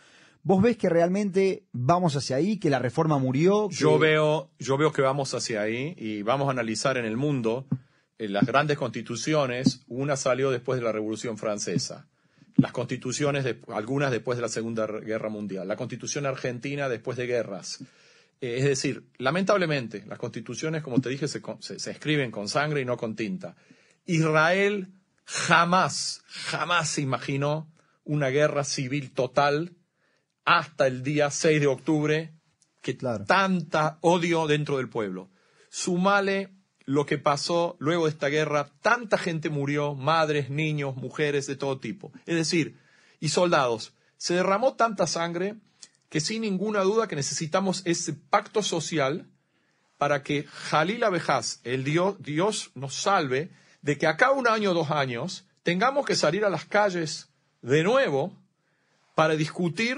¿Vos 0.44 0.62
ves 0.62 0.78
que 0.78 0.90
realmente 0.90 1.64
vamos 1.72 2.16
hacia 2.16 2.36
ahí, 2.36 2.58
que 2.58 2.70
la 2.70 2.80
reforma 2.80 3.18
murió? 3.18 3.70
Yo 3.72 3.98
veo, 3.98 4.52
yo 4.60 4.78
veo 4.78 4.92
que 4.92 5.02
vamos 5.02 5.34
hacia 5.34 5.62
ahí 5.62 5.96
y 5.98 6.22
vamos 6.22 6.48
a 6.48 6.52
analizar 6.52 6.98
en 6.98 7.06
el 7.06 7.18
mundo 7.18 7.66
eh, 8.20 8.28
las 8.30 8.46
grandes 8.46 8.78
constituciones. 8.78 9.82
Una 9.88 10.16
salió 10.18 10.52
después 10.52 10.78
de 10.80 10.86
la 10.86 10.92
Revolución 10.92 11.38
Francesa. 11.38 12.08
Las 12.58 12.72
constituciones, 12.72 13.44
de- 13.44 13.60
algunas 13.74 14.12
después 14.12 14.38
de 14.38 14.44
la 14.44 14.50
Segunda 14.50 14.86
Guerra 14.86 15.30
Mundial. 15.30 15.68
La 15.68 15.76
constitución 15.76 16.26
argentina 16.26 16.90
después 16.90 17.18
de 17.18 17.26
guerras. 17.26 17.80
Eh, 18.40 18.58
es 18.60 18.66
decir, 18.66 19.06
lamentablemente, 19.18 20.04
las 20.08 20.20
constituciones, 20.20 20.84
como 20.84 21.00
te 21.02 21.10
dije, 21.10 21.28
se- 21.28 21.42
se 21.60 21.92
escriben 21.92 22.30
con 22.32 22.48
sangre 22.50 22.82
y 22.82 22.86
no 22.86 22.98
con 22.98 23.16
tinta. 23.16 23.56
Israel 24.06 24.90
jamás, 25.26 26.22
jamás 26.28 26.90
se 26.90 27.02
imaginó 27.02 27.72
una 28.04 28.30
guerra 28.30 28.64
civil 28.64 29.12
total 29.12 29.76
hasta 30.46 30.88
el 30.88 31.04
día 31.04 31.32
6 31.32 31.60
de 31.60 31.68
octubre, 31.68 32.34
que 32.82 32.98
Claro. 32.98 33.26
tanta 33.26 33.98
odio 34.02 34.46
dentro 34.48 34.78
del 34.78 34.90
pueblo. 34.90 35.30
Sumale 35.70 36.54
lo 36.86 37.06
que 37.08 37.18
pasó 37.18 37.76
luego 37.80 38.06
de 38.06 38.12
esta 38.12 38.28
guerra, 38.28 38.70
tanta 38.82 39.18
gente 39.18 39.50
murió, 39.50 39.96
madres, 39.96 40.52
niños, 40.52 40.96
mujeres 40.96 41.48
de 41.48 41.56
todo 41.56 41.80
tipo. 41.80 42.12
Es 42.28 42.36
decir, 42.36 42.80
y 43.20 43.30
soldados. 43.30 43.94
Se 44.18 44.36
derramó 44.36 44.76
tanta 44.76 45.08
sangre 45.08 45.56
que 46.10 46.20
sin 46.20 46.44
ninguna 46.44 46.82
duda 46.82 47.08
que 47.08 47.16
necesitamos 47.16 47.82
ese 47.86 48.14
pacto 48.14 48.62
social 48.62 49.28
para 49.98 50.22
que 50.22 50.44
Jalil 50.44 51.04
Abejaz, 51.04 51.60
el 51.64 51.84
Dios, 51.84 52.18
Dios 52.20 52.72
nos 52.76 52.94
salve 52.94 53.50
de 53.86 54.00
que 54.00 54.08
acá 54.08 54.32
un 54.32 54.48
año 54.48 54.72
o 54.72 54.74
dos 54.74 54.90
años 54.90 55.46
tengamos 55.62 56.08
que 56.08 56.16
salir 56.16 56.44
a 56.44 56.50
las 56.50 56.66
calles 56.66 57.30
de 57.62 57.84
nuevo 57.84 58.34
para 59.14 59.36
discutir 59.36 59.96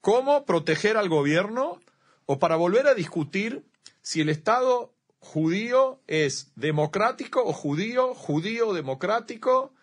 cómo 0.00 0.44
proteger 0.44 0.96
al 0.96 1.08
gobierno 1.08 1.80
o 2.26 2.38
para 2.38 2.54
volver 2.54 2.86
a 2.86 2.94
discutir 2.94 3.64
si 4.02 4.20
el 4.20 4.28
Estado 4.28 4.92
judío 5.18 5.98
es 6.06 6.52
democrático 6.54 7.42
o 7.44 7.52
judío, 7.52 8.14
judío 8.14 8.72
democrático, 8.72 9.74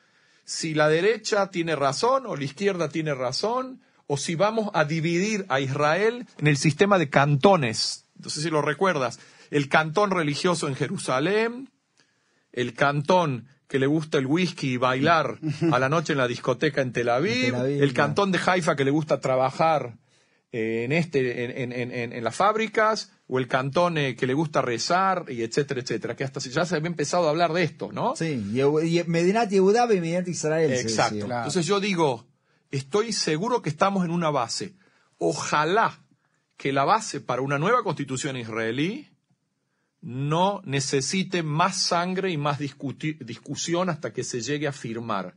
si 0.45 0.73
la 0.73 0.87
derecha 0.87 1.51
tiene 1.51 1.75
razón 1.75 2.25
o 2.25 2.37
la 2.37 2.45
izquierda 2.45 2.87
tiene 2.87 3.13
razón, 3.13 3.81
o 4.07 4.15
si 4.15 4.35
vamos 4.35 4.71
a 4.73 4.85
dividir 4.85 5.45
a 5.49 5.59
Israel 5.59 6.25
en 6.37 6.47
el 6.47 6.55
sistema 6.55 6.97
de 6.97 7.09
cantones. 7.09 8.05
No 8.17 8.29
sé 8.29 8.41
si 8.41 8.49
lo 8.49 8.61
recuerdas. 8.61 9.19
El 9.51 9.67
cantón 9.67 10.11
religioso 10.11 10.69
en 10.69 10.75
Jerusalén, 10.75 11.69
el 12.51 12.73
cantón 12.73 13.47
que 13.67 13.79
le 13.79 13.85
gusta 13.87 14.17
el 14.17 14.25
whisky 14.25 14.73
y 14.73 14.77
bailar 14.77 15.37
a 15.71 15.77
la 15.79 15.89
noche 15.89 16.13
en 16.13 16.17
la 16.17 16.27
discoteca 16.27 16.81
en 16.81 16.91
Tel 16.91 17.09
Aviv, 17.09 17.45
En 17.45 17.51
Tel 17.51 17.55
Aviv, 17.55 17.83
el 17.83 17.93
cantón 17.93 18.31
de 18.31 18.39
Haifa 18.43 18.75
que 18.75 18.83
le 18.85 18.91
gusta 18.91 19.19
trabajar 19.19 19.97
eh, 20.51 20.83
en 20.85 20.91
este 20.91 21.43
en, 21.61 21.71
en- 21.71 21.91
en- 21.91 22.11
en 22.13 22.23
las 22.23 22.35
fábricas 22.35 23.11
o 23.27 23.37
el 23.37 23.47
cantón 23.47 23.99
eh, 23.99 24.15
que 24.15 24.25
le 24.25 24.33
gusta 24.33 24.63
rezar 24.63 25.25
y 25.29 25.43
etcétera 25.43 25.81
etcétera 25.81 26.15
que 26.15 26.23
hasta 26.23 26.39
ya 26.39 26.65
se 26.65 26.75
había 26.75 26.87
empezado 26.87 27.27
a 27.27 27.29
hablar 27.29 27.53
de 27.53 27.61
esto 27.61 27.91
no 27.91 28.15
Sí, 28.15 28.43
y, 28.55 29.03
Medinat 29.05 29.51
Yehuda 29.51 29.85
y 29.93 29.99
Medinat 30.01 30.27
Israel. 30.27 30.71
exacto 30.73 31.13
decía. 31.13 31.25
Claro. 31.27 31.41
entonces 31.41 31.67
yo 31.67 31.79
digo 31.79 32.25
estoy 32.71 33.13
seguro 33.13 33.61
que 33.61 33.69
estamos 33.69 34.03
en 34.03 34.09
una 34.09 34.31
base 34.31 34.73
ojalá 35.19 35.99
que 36.57 36.73
la 36.73 36.83
base 36.85 37.21
para 37.21 37.43
una 37.43 37.59
nueva 37.59 37.83
constitución 37.83 38.35
israelí 38.35 39.07
no 40.01 40.61
necesite 40.63 41.43
más 41.43 41.81
sangre 41.81 42.31
y 42.31 42.37
más 42.37 42.59
discusión 42.59 43.89
hasta 43.89 44.13
que 44.13 44.23
se 44.23 44.41
llegue 44.41 44.67
a 44.67 44.71
firmar. 44.71 45.35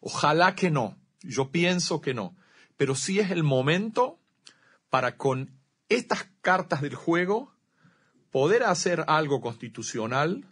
Ojalá 0.00 0.54
que 0.54 0.70
no. 0.70 0.96
Yo 1.22 1.50
pienso 1.50 2.00
que 2.00 2.14
no. 2.14 2.34
Pero 2.76 2.94
sí 2.94 3.20
es 3.20 3.30
el 3.30 3.42
momento 3.42 4.18
para 4.88 5.16
con 5.16 5.50
estas 5.88 6.26
cartas 6.40 6.82
del 6.82 6.94
juego 6.94 7.52
poder 8.30 8.62
hacer 8.62 9.04
algo 9.06 9.40
constitucional 9.40 10.46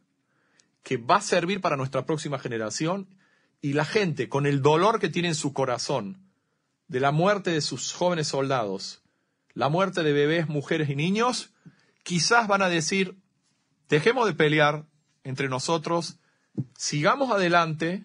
que 0.83 0.97
va 0.97 1.17
a 1.17 1.23
servir 1.23 1.61
para 1.61 1.77
nuestra 1.77 2.07
próxima 2.07 2.39
generación 2.39 3.09
y 3.61 3.73
la 3.73 3.85
gente 3.85 4.29
con 4.29 4.47
el 4.47 4.63
dolor 4.63 5.01
que 5.01 5.09
tiene 5.09 5.29
en 5.29 5.35
su 5.35 5.53
corazón 5.53 6.23
de 6.87 7.01
la 7.01 7.11
muerte 7.13 7.51
de 7.51 7.61
sus 7.61 7.93
jóvenes 7.93 8.29
soldados, 8.29 9.03
la 9.53 9.69
muerte 9.69 10.03
de 10.03 10.13
bebés, 10.13 10.49
mujeres 10.49 10.89
y 10.89 10.97
niños, 10.97 11.51
quizás 12.03 12.49
van 12.49 12.63
a 12.63 12.69
decir, 12.69 13.19
dejemos 13.89 14.27
de 14.27 14.35
pelear 14.35 14.87
entre 15.25 15.49
nosotros, 15.49 16.19
sigamos 16.77 17.31
adelante 17.31 18.05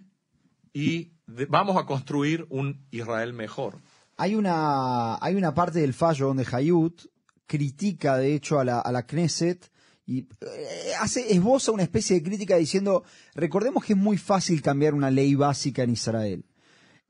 y 0.74 1.12
vamos 1.50 1.78
a 1.78 1.86
construir 1.86 2.46
un 2.50 2.86
Israel 2.92 3.34
mejor. 3.34 3.82
Hay 4.18 4.36
una, 4.36 5.16
hay 5.24 5.36
una 5.36 5.54
parte 5.54 5.80
del 5.80 5.94
fallo 5.94 6.28
donde 6.28 6.46
Hayut 6.52 7.02
critica, 7.46 8.18
de 8.18 8.36
hecho, 8.36 8.60
a 8.60 8.66
la, 8.66 8.80
a 8.80 8.92
la 8.92 9.06
Knesset 9.06 9.72
y 10.06 10.20
eh, 10.20 10.92
hace, 11.00 11.34
esboza 11.34 11.72
una 11.72 11.84
especie 11.84 12.18
de 12.18 12.24
crítica 12.24 12.58
diciendo, 12.58 13.04
recordemos 13.36 13.84
que 13.84 13.94
es 13.94 14.00
muy 14.00 14.18
fácil 14.18 14.62
cambiar 14.62 14.94
una 14.94 15.10
ley 15.10 15.36
básica 15.36 15.84
en 15.84 15.92
Israel. 15.92 16.46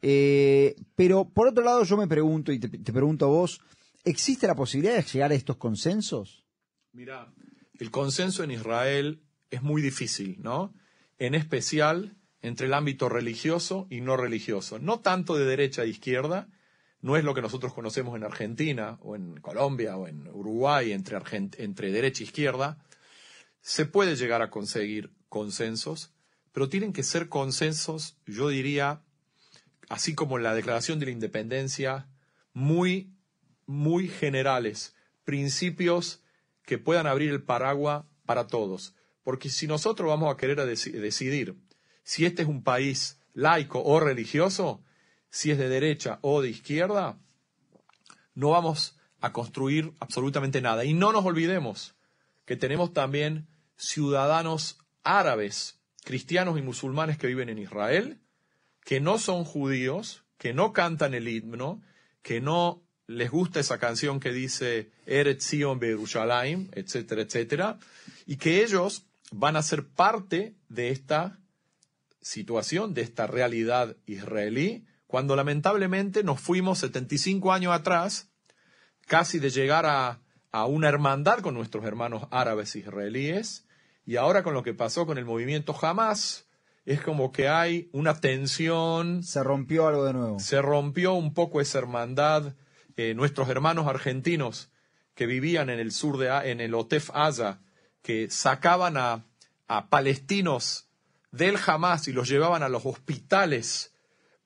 Eh, 0.01 0.75
pero 0.95 1.25
por 1.25 1.47
otro 1.47 1.63
lado 1.63 1.83
yo 1.83 1.97
me 1.97 2.07
pregunto, 2.07 2.51
y 2.51 2.59
te, 2.59 2.67
te 2.67 2.93
pregunto 2.93 3.25
a 3.25 3.29
vos, 3.29 3.61
¿existe 4.03 4.47
la 4.47 4.55
posibilidad 4.55 4.95
de 4.95 5.03
llegar 5.03 5.31
a 5.31 5.35
estos 5.35 5.57
consensos? 5.57 6.45
Mira, 6.91 7.33
el 7.79 7.91
consenso 7.91 8.43
en 8.43 8.51
Israel 8.51 9.21
es 9.49 9.61
muy 9.61 9.81
difícil, 9.81 10.37
¿no? 10.41 10.73
En 11.19 11.35
especial 11.35 12.15
entre 12.41 12.67
el 12.67 12.73
ámbito 12.73 13.09
religioso 13.09 13.87
y 13.89 14.01
no 14.01 14.17
religioso. 14.17 14.79
No 14.79 14.99
tanto 14.99 15.37
de 15.37 15.45
derecha 15.45 15.83
e 15.83 15.87
izquierda, 15.87 16.49
no 17.01 17.17
es 17.17 17.23
lo 17.23 17.33
que 17.33 17.41
nosotros 17.41 17.73
conocemos 17.73 18.15
en 18.15 18.23
Argentina 18.23 18.97
o 19.01 19.15
en 19.15 19.39
Colombia 19.39 19.97
o 19.97 20.07
en 20.07 20.27
Uruguay 20.27 20.91
entre, 20.91 21.17
entre 21.57 21.91
derecha 21.91 22.23
e 22.23 22.25
izquierda. 22.25 22.83
Se 23.61 23.85
puede 23.85 24.15
llegar 24.15 24.41
a 24.41 24.49
conseguir 24.49 25.11
consensos, 25.29 26.13
pero 26.51 26.69
tienen 26.69 26.93
que 26.93 27.03
ser 27.03 27.29
consensos, 27.29 28.17
yo 28.25 28.49
diría, 28.49 29.01
así 29.89 30.15
como 30.15 30.37
en 30.37 30.43
la 30.43 30.53
Declaración 30.53 30.99
de 30.99 31.07
la 31.07 31.11
Independencia, 31.11 32.07
muy, 32.53 33.13
muy 33.65 34.07
generales, 34.07 34.95
principios 35.23 36.22
que 36.63 36.77
puedan 36.77 37.07
abrir 37.07 37.31
el 37.31 37.43
paraguas 37.43 38.05
para 38.25 38.47
todos. 38.47 38.95
Porque 39.23 39.49
si 39.49 39.67
nosotros 39.67 40.07
vamos 40.07 40.33
a 40.33 40.37
querer 40.37 40.65
decidir 40.65 41.57
si 42.03 42.25
este 42.25 42.41
es 42.41 42.47
un 42.47 42.63
país 42.63 43.19
laico 43.33 43.81
o 43.83 43.99
religioso, 43.99 44.83
si 45.29 45.51
es 45.51 45.57
de 45.57 45.69
derecha 45.69 46.19
o 46.21 46.41
de 46.41 46.49
izquierda, 46.49 47.17
no 48.35 48.49
vamos 48.49 48.97
a 49.21 49.31
construir 49.31 49.93
absolutamente 49.99 50.61
nada. 50.61 50.85
Y 50.85 50.93
no 50.93 51.11
nos 51.11 51.25
olvidemos 51.25 51.95
que 52.45 52.57
tenemos 52.57 52.93
también 52.93 53.47
ciudadanos 53.77 54.79
árabes, 55.03 55.79
cristianos 56.03 56.59
y 56.59 56.61
musulmanes 56.61 57.17
que 57.17 57.27
viven 57.27 57.49
en 57.49 57.57
Israel, 57.57 58.19
que 58.83 58.99
no 58.99 59.17
son 59.17 59.45
judíos, 59.45 60.25
que 60.37 60.53
no 60.53 60.73
cantan 60.73 61.13
el 61.13 61.27
himno, 61.27 61.81
que 62.21 62.41
no 62.41 62.83
les 63.07 63.29
gusta 63.29 63.59
esa 63.59 63.77
canción 63.79 64.19
que 64.19 64.31
dice 64.31 64.91
Eretz 65.05 65.45
Zion 65.45 65.79
Berushalayim, 65.79 66.69
etcétera, 66.73 67.21
etcétera, 67.21 67.79
y 68.25 68.37
que 68.37 68.63
ellos 68.63 69.05
van 69.31 69.55
a 69.55 69.63
ser 69.63 69.85
parte 69.85 70.55
de 70.69 70.89
esta 70.89 71.39
situación, 72.21 72.93
de 72.93 73.01
esta 73.01 73.27
realidad 73.27 73.97
israelí, 74.05 74.85
cuando 75.07 75.35
lamentablemente 75.35 76.23
nos 76.23 76.39
fuimos 76.39 76.79
75 76.79 77.51
años 77.51 77.73
atrás, 77.73 78.29
casi 79.05 79.39
de 79.39 79.49
llegar 79.49 79.85
a, 79.85 80.21
a 80.51 80.65
una 80.65 80.87
hermandad 80.87 81.39
con 81.39 81.53
nuestros 81.53 81.85
hermanos 81.85 82.27
árabes 82.31 82.75
israelíes, 82.75 83.65
y 84.05 84.15
ahora 84.15 84.43
con 84.43 84.53
lo 84.53 84.63
que 84.63 84.73
pasó 84.73 85.05
con 85.05 85.17
el 85.17 85.25
movimiento 85.25 85.75
Hamas, 85.79 86.45
es 86.85 87.01
como 87.01 87.31
que 87.31 87.47
hay 87.47 87.89
una 87.93 88.19
tensión, 88.19 89.23
Se 89.23 89.41
rompió 89.43 89.87
algo 89.87 90.05
de 90.05 90.13
nuevo. 90.13 90.39
se 90.39 90.61
rompió 90.61 91.13
un 91.13 91.33
poco 91.33 91.61
esa 91.61 91.79
hermandad. 91.79 92.53
Eh, 92.95 93.13
nuestros 93.15 93.49
hermanos 93.49 93.87
argentinos 93.87 94.69
que 95.15 95.25
vivían 95.25 95.69
en 95.69 95.79
el 95.79 95.91
sur 95.91 96.17
de 96.17 96.29
en 96.51 96.61
el 96.61 96.73
Otef 96.73 97.09
Aya, 97.13 97.59
que 98.01 98.29
sacaban 98.29 98.97
a, 98.97 99.25
a 99.67 99.89
palestinos 99.89 100.87
del 101.31 101.57
Hamas 101.65 102.07
y 102.07 102.13
los 102.13 102.29
llevaban 102.29 102.61
a 102.63 102.69
los 102.69 102.85
hospitales 102.85 103.93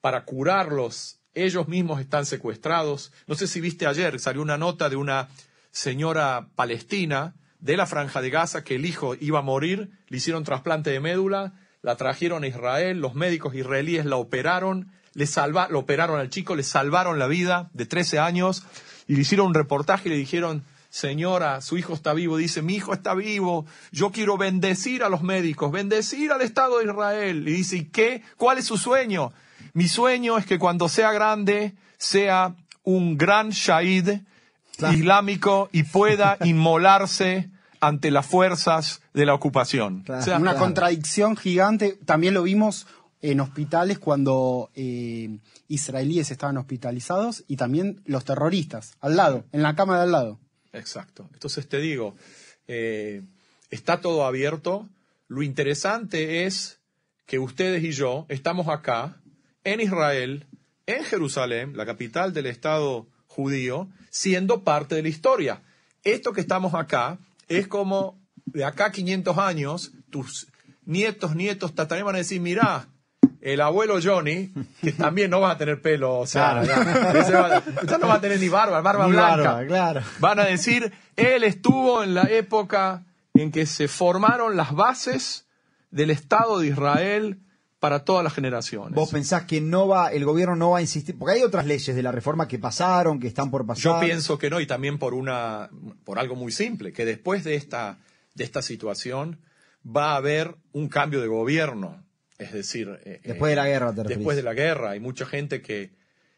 para 0.02 0.24
curarlos, 0.24 1.20
ellos 1.34 1.68
mismos 1.68 2.00
están 2.00 2.26
secuestrados. 2.26 3.12
No 3.28 3.36
sé 3.36 3.48
si 3.48 3.60
viste 3.60 3.86
ayer, 3.86 4.20
salió 4.20 4.42
una 4.42 4.58
nota 4.58 4.90
de 4.90 4.96
una 4.96 5.30
señora 5.72 6.48
palestina 6.56 7.36
de 7.60 7.78
la 7.78 7.86
franja 7.86 8.22
de 8.22 8.30
Gaza 8.30 8.64
que 8.64 8.76
el 8.76 8.86
hijo 8.86 9.16
iba 9.20 9.40
a 9.40 9.44
morir, 9.44 9.92
le 10.08 10.18
hicieron 10.18 10.44
trasplante 10.44 10.90
de 10.90 11.00
médula, 11.00 11.54
la 11.82 11.96
trajeron 11.96 12.44
a 12.44 12.48
Israel, 12.48 13.00
los 13.00 13.16
médicos 13.16 13.56
israelíes 13.56 14.06
la 14.06 14.16
operaron, 14.18 14.92
le 15.18 15.26
salva, 15.26 15.68
lo 15.68 15.80
operaron 15.80 16.20
al 16.20 16.30
chico, 16.30 16.56
le 16.56 16.62
salvaron 16.62 17.18
la 17.18 17.26
vida 17.26 17.72
de 17.74 17.88
13 17.88 18.20
años 18.20 18.64
y 19.08 19.16
le 19.16 19.22
hicieron 19.22 19.48
un 19.48 19.56
reportaje 19.56 20.10
y 20.10 20.12
le 20.12 20.16
dijeron, 20.16 20.64
señora, 20.92 21.62
su 21.62 21.76
hijo 21.76 21.96
está 21.96 22.14
vivo, 22.14 22.38
dice, 22.38 22.62
mi 22.62 22.76
hijo 22.76 22.94
está 22.94 23.16
vivo, 23.16 23.66
yo 23.92 24.12
quiero 24.12 24.38
bendecir 24.38 25.04
a 25.04 25.10
los 25.10 25.24
médicos, 25.24 25.72
bendecir 25.72 26.32
al 26.32 26.44
Estado 26.44 26.78
de 26.78 26.86
Israel. 26.86 27.48
Y 27.48 27.52
dice, 27.52 27.78
¿y 27.78 27.86
qué? 27.86 28.22
¿Cuál 28.38 28.60
es 28.60 28.66
su 28.66 28.78
sueño? 28.78 29.34
Mi 29.74 29.88
sueño 29.88 30.38
es 30.38 30.46
que 30.46 30.60
cuando 30.60 30.88
sea 30.88 31.12
grande 31.12 31.74
sea 31.98 32.56
un 32.84 33.18
gran 33.18 33.50
shahid 33.50 34.20
islámico 34.92 35.68
y 35.72 35.82
pueda 35.82 36.38
inmolarse 36.44 37.50
ante 37.80 38.12
las 38.12 38.28
fuerzas 38.28 39.02
de 39.16 39.26
la 39.26 39.34
ocupación. 39.34 40.06
O 40.08 40.22
sea, 40.22 40.38
una 40.38 40.58
contradicción 40.58 41.36
gigante. 41.36 41.98
También 42.06 42.36
lo 42.36 42.44
vimos 42.44 42.86
en 43.22 43.40
hospitales 43.40 44.00
cuando 44.00 44.70
eh, 44.76 45.40
israelíes 45.68 46.32
estaban 46.32 46.58
hospitalizados 46.58 47.44
y 47.48 47.58
también 47.58 48.02
los 48.06 48.26
terroristas, 48.26 48.94
al 49.00 49.16
lado, 49.16 49.46
en 49.52 49.64
la 49.64 49.76
cama 49.76 49.98
de 49.98 50.04
al 50.04 50.12
lado. 50.12 50.40
Exacto. 50.74 51.28
Entonces 51.34 51.68
te 51.68 51.80
digo, 51.80 52.16
eh, 52.68 53.24
está 53.70 54.02
todo 54.02 54.26
abierto. 54.26 54.88
Lo 55.28 55.42
interesante 55.42 56.46
es 56.46 56.80
que 57.26 57.40
ustedes 57.40 57.84
y 57.84 57.92
yo 57.92 58.26
estamos 58.30 58.68
acá, 58.68 59.18
en 59.64 59.82
Israel, 59.82 60.46
en 60.86 61.04
Jerusalén, 61.04 61.76
la 61.76 61.86
capital 61.86 62.34
del 62.34 62.46
Estado 62.46 63.08
judío, 63.26 63.90
siendo 64.10 64.64
parte 64.64 64.96
de 64.96 65.04
la 65.04 65.10
historia. 65.10 65.62
Esto 66.04 66.32
que 66.32 66.42
estamos 66.42 66.74
acá 66.74 67.20
es 67.50 67.68
como 67.68 68.18
de 68.46 68.64
acá 68.64 68.92
500 68.92 69.38
años, 69.38 69.92
tus 70.10 70.48
nietos, 70.86 71.36
nietos, 71.36 71.76
tataraneros 71.76 72.06
van 72.06 72.16
a 72.16 72.20
decir, 72.20 72.40
mirá, 72.40 72.88
el 73.54 73.62
abuelo 73.62 74.00
Johnny, 74.04 74.52
que 74.82 74.92
también 74.98 75.32
no 75.32 75.40
va 75.40 75.52
a 75.52 75.58
tener 75.58 75.82
pelo, 75.82 76.20
o 76.20 76.28
sea, 76.28 76.62
usted 76.62 77.98
no 77.98 78.08
va 78.08 78.16
a 78.16 78.22
tener 78.22 78.40
ni 78.40 78.50
barba, 78.50 78.82
barba 78.82 79.08
blanca. 79.08 79.66
claro. 79.66 80.02
Van 80.20 80.40
a 80.40 80.46
decir, 80.46 80.92
él 81.16 81.46
estuvo 81.46 82.04
en 82.04 82.14
la 82.14 82.24
época 82.24 83.06
en 83.34 83.52
que 83.52 83.66
se 83.66 83.88
formaron 83.88 84.58
las 84.58 84.74
bases 84.74 85.48
del 85.92 86.10
Estado 86.10 86.60
de 86.60 86.68
Israel 86.68 87.40
para 87.80 88.04
todas 88.04 88.22
las 88.22 88.34
generaciones. 88.34 88.94
¿Vos 88.96 89.12
pensás 89.12 89.44
que 89.44 89.62
no 89.62 89.88
va, 89.88 90.12
el 90.12 90.26
gobierno 90.26 90.58
no 90.58 90.72
va 90.72 90.80
a 90.80 90.82
insistir? 90.82 91.18
Porque 91.18 91.36
hay 91.36 91.44
otras 91.44 91.66
leyes 91.66 91.96
de 91.96 92.04
la 92.04 92.12
reforma 92.12 92.50
que 92.50 92.60
pasaron, 92.60 93.18
que 93.20 93.28
están 93.28 93.50
por 93.50 93.66
pasar. 93.66 93.82
Yo 93.82 94.00
pienso 94.02 94.38
que 94.38 94.50
no, 94.50 94.60
y 94.60 94.68
también 94.68 94.98
por 94.98 95.14
una, 95.14 95.70
por 96.04 96.20
algo 96.20 96.36
muy 96.36 96.52
simple, 96.52 96.92
que 96.92 97.06
después 97.06 97.46
de 97.46 97.56
esta, 97.56 98.00
de 98.34 98.44
esta 98.44 98.62
situación 98.62 99.40
va 99.86 100.14
a 100.14 100.16
haber 100.18 100.56
un 100.74 100.90
cambio 100.90 101.22
de 101.22 101.28
gobierno. 101.28 102.04
Es 102.38 102.54
decir, 102.54 103.00
eh, 103.04 103.20
después 103.24 103.52
de 103.52 103.56
la 103.56 103.68
guerra, 103.68 103.94
te 103.94 104.04
después 104.04 104.38
de 104.38 104.44
la 104.44 104.54
guerra, 104.54 104.92
hay 104.92 105.00
mucha 105.00 105.26
gente 105.26 105.62
que 105.62 105.92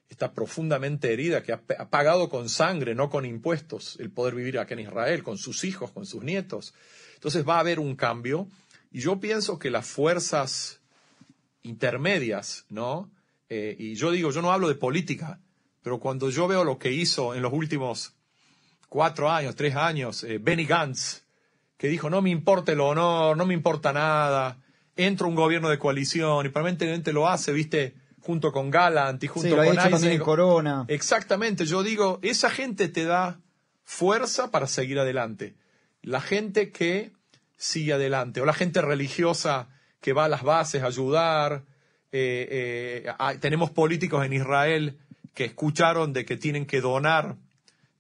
está 0.10 0.34
profundamente 0.34 1.14
herida, 1.14 1.44
que 1.44 1.54
ha, 1.54 1.62
pagado 1.90 2.30
con 2.30 2.50
sangre, 2.50 2.96
no 2.96 3.10
con 3.10 3.26
impuestos, 3.26 3.98
el 4.00 4.10
poder 4.10 4.34
vivir 4.34 4.58
acá 4.58 4.74
en 4.74 4.82
Israel, 4.82 5.24
con 5.24 5.38
sus 5.38 5.64
hijos, 5.64 5.92
con 5.92 6.06
sus 6.06 6.24
nietos. 6.24 6.74
Entonces 7.16 7.48
va 7.48 7.58
a 7.58 7.60
haber 7.60 7.80
un 7.80 7.96
cambio, 7.96 8.48
y 8.92 9.02
yo 9.02 9.20
pienso 9.20 9.60
que 9.60 9.70
las 9.70 9.86
fuerzas 9.86 10.80
intermedias, 11.62 12.66
¿no? 12.70 13.12
Eh, 13.50 13.76
y 13.78 13.96
yo 13.96 14.12
digo, 14.12 14.32
yo 14.32 14.42
no 14.42 14.52
hablo 14.52 14.68
de 14.68 14.76
política, 14.76 15.40
pero 15.84 16.00
cuando 16.00 16.30
yo 16.30 16.48
veo 16.48 16.64
lo 16.64 16.80
que 16.80 16.92
hizo 16.92 17.36
en 17.36 17.42
los 17.42 17.54
últimos 17.54 18.14
cuatro 18.88 19.30
años, 19.30 19.56
tres 19.56 19.76
años, 19.76 20.24
eh, 20.24 20.40
Benny 20.40 20.66
Gantz, 20.66 21.24
que 21.78 21.88
dijo, 21.88 22.10
no 22.10 22.22
me 22.22 22.32
importa 22.32 22.72
el 22.72 22.82
honor, 22.82 23.38
no 23.38 23.46
me 23.46 23.54
importa 23.54 23.94
nada, 23.94 24.58
entra 24.96 25.28
un 25.28 25.36
gobierno 25.36 25.70
de 25.70 25.80
coalición 25.80 26.46
y 26.46 26.50
probablemente 26.50 27.14
lo 27.14 27.28
hace, 27.28 27.52
viste, 27.52 27.96
junto 28.22 28.52
con 28.52 28.70
Gallant 28.70 29.24
y 29.24 29.28
junto 29.28 29.56
con 29.56 29.76
también 29.76 30.20
Corona. 30.20 30.86
Exactamente, 30.88 31.66
yo 31.66 31.84
digo, 31.84 32.20
esa 32.22 32.50
gente 32.50 32.88
te 32.90 33.06
da 33.06 33.40
fuerza 33.84 34.52
para 34.52 34.68
seguir 34.68 35.00
adelante. 35.00 35.56
La 36.02 36.22
gente 36.22 36.72
que 36.72 37.12
sigue 37.58 37.94
adelante, 37.94 38.42
o 38.42 38.46
la 38.46 38.54
gente 38.54 38.82
religiosa 38.82 39.68
que 40.02 40.14
va 40.14 40.26
a 40.26 40.30
las 40.30 40.44
bases 40.44 40.84
a 40.84 40.88
ayudar. 40.88 41.64
Eh, 42.12 43.06
eh, 43.06 43.38
tenemos 43.40 43.70
políticos 43.70 44.26
en 44.26 44.34
Israel 44.34 44.98
que 45.34 45.46
escucharon 45.46 46.14
de 46.14 46.26
que 46.26 46.38
tienen 46.38 46.66
que 46.66 46.82
donar 46.82 47.36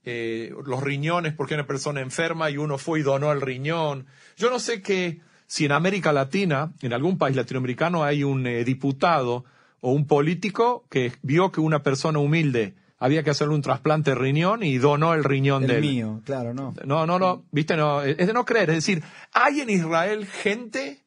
eh, 0.05 0.53
los 0.65 0.81
riñones 0.81 1.33
porque 1.33 1.53
una 1.53 1.67
persona 1.67 2.01
enferma 2.01 2.49
y 2.49 2.57
uno 2.57 2.77
fue 2.77 3.01
y 3.01 3.03
donó 3.03 3.31
el 3.31 3.41
riñón. 3.41 4.07
Yo 4.37 4.49
no 4.49 4.59
sé 4.59 4.81
que 4.81 5.21
si 5.49 5.65
en 5.65 5.71
América 5.71 6.13
Latina, 6.13 6.73
en 6.83 6.93
algún 6.93 7.17
país 7.17 7.35
latinoamericano, 7.35 8.03
hay 8.03 8.23
un 8.23 8.45
eh, 8.45 8.63
diputado 8.63 9.45
o 9.81 9.91
un 9.91 10.05
político 10.05 10.85
que 10.91 11.11
vio 11.23 11.51
que 11.51 11.59
una 11.59 11.81
persona 11.81 12.19
humilde 12.19 12.75
había 12.99 13.23
que 13.23 13.31
hacerle 13.31 13.55
un 13.55 13.63
trasplante 13.63 14.11
de 14.11 14.15
riñón 14.15 14.61
y 14.61 14.77
donó 14.77 15.15
el 15.15 15.23
riñón 15.23 15.63
el 15.63 15.69
del 15.69 15.81
mío, 15.81 16.21
claro, 16.23 16.53
no. 16.53 16.75
No, 16.85 17.07
no, 17.07 17.17
no, 17.17 17.45
viste, 17.51 17.75
no, 17.75 18.03
es 18.03 18.27
de 18.27 18.31
no 18.31 18.45
creer. 18.45 18.69
Es 18.69 18.75
decir, 18.75 19.01
hay 19.33 19.61
en 19.61 19.71
Israel 19.71 20.27
gente 20.27 21.01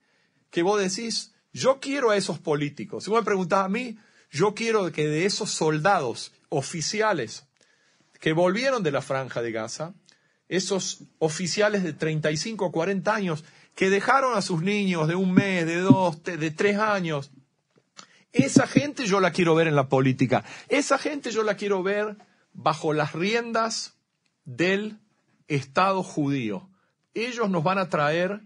que 0.50 0.64
vos 0.64 0.80
decís, 0.80 1.32
yo 1.52 1.78
quiero 1.78 2.10
a 2.10 2.16
esos 2.16 2.40
políticos. 2.40 3.04
Si 3.04 3.10
vos 3.10 3.20
me 3.20 3.24
preguntás 3.24 3.64
a 3.64 3.68
mí, 3.68 3.96
yo 4.32 4.54
quiero 4.54 4.90
que 4.90 5.06
de 5.06 5.24
esos 5.24 5.52
soldados 5.52 6.32
oficiales 6.48 7.46
que 8.18 8.32
volvieron 8.32 8.82
de 8.82 8.90
la 8.90 9.02
franja 9.02 9.40
de 9.40 9.52
Gaza, 9.52 9.94
esos 10.48 11.04
oficiales 11.18 11.84
de 11.84 11.92
35 11.92 12.66
o 12.66 12.72
40 12.72 13.14
años 13.14 13.44
que 13.74 13.90
dejaron 13.90 14.36
a 14.36 14.42
sus 14.42 14.62
niños 14.62 15.08
de 15.08 15.14
un 15.14 15.32
mes, 15.32 15.66
de 15.66 15.80
dos, 15.80 16.22
de 16.22 16.50
tres 16.50 16.78
años. 16.78 17.30
Esa 18.32 18.66
gente 18.66 19.06
yo 19.06 19.20
la 19.20 19.32
quiero 19.32 19.54
ver 19.54 19.66
en 19.66 19.76
la 19.76 19.88
política. 19.88 20.44
Esa 20.68 20.98
gente 20.98 21.30
yo 21.30 21.42
la 21.42 21.56
quiero 21.56 21.82
ver 21.82 22.16
bajo 22.52 22.92
las 22.92 23.12
riendas 23.12 23.94
del 24.44 24.98
Estado 25.48 26.02
judío. 26.02 26.68
Ellos 27.14 27.50
nos 27.50 27.62
van 27.62 27.78
a 27.78 27.88
traer 27.88 28.42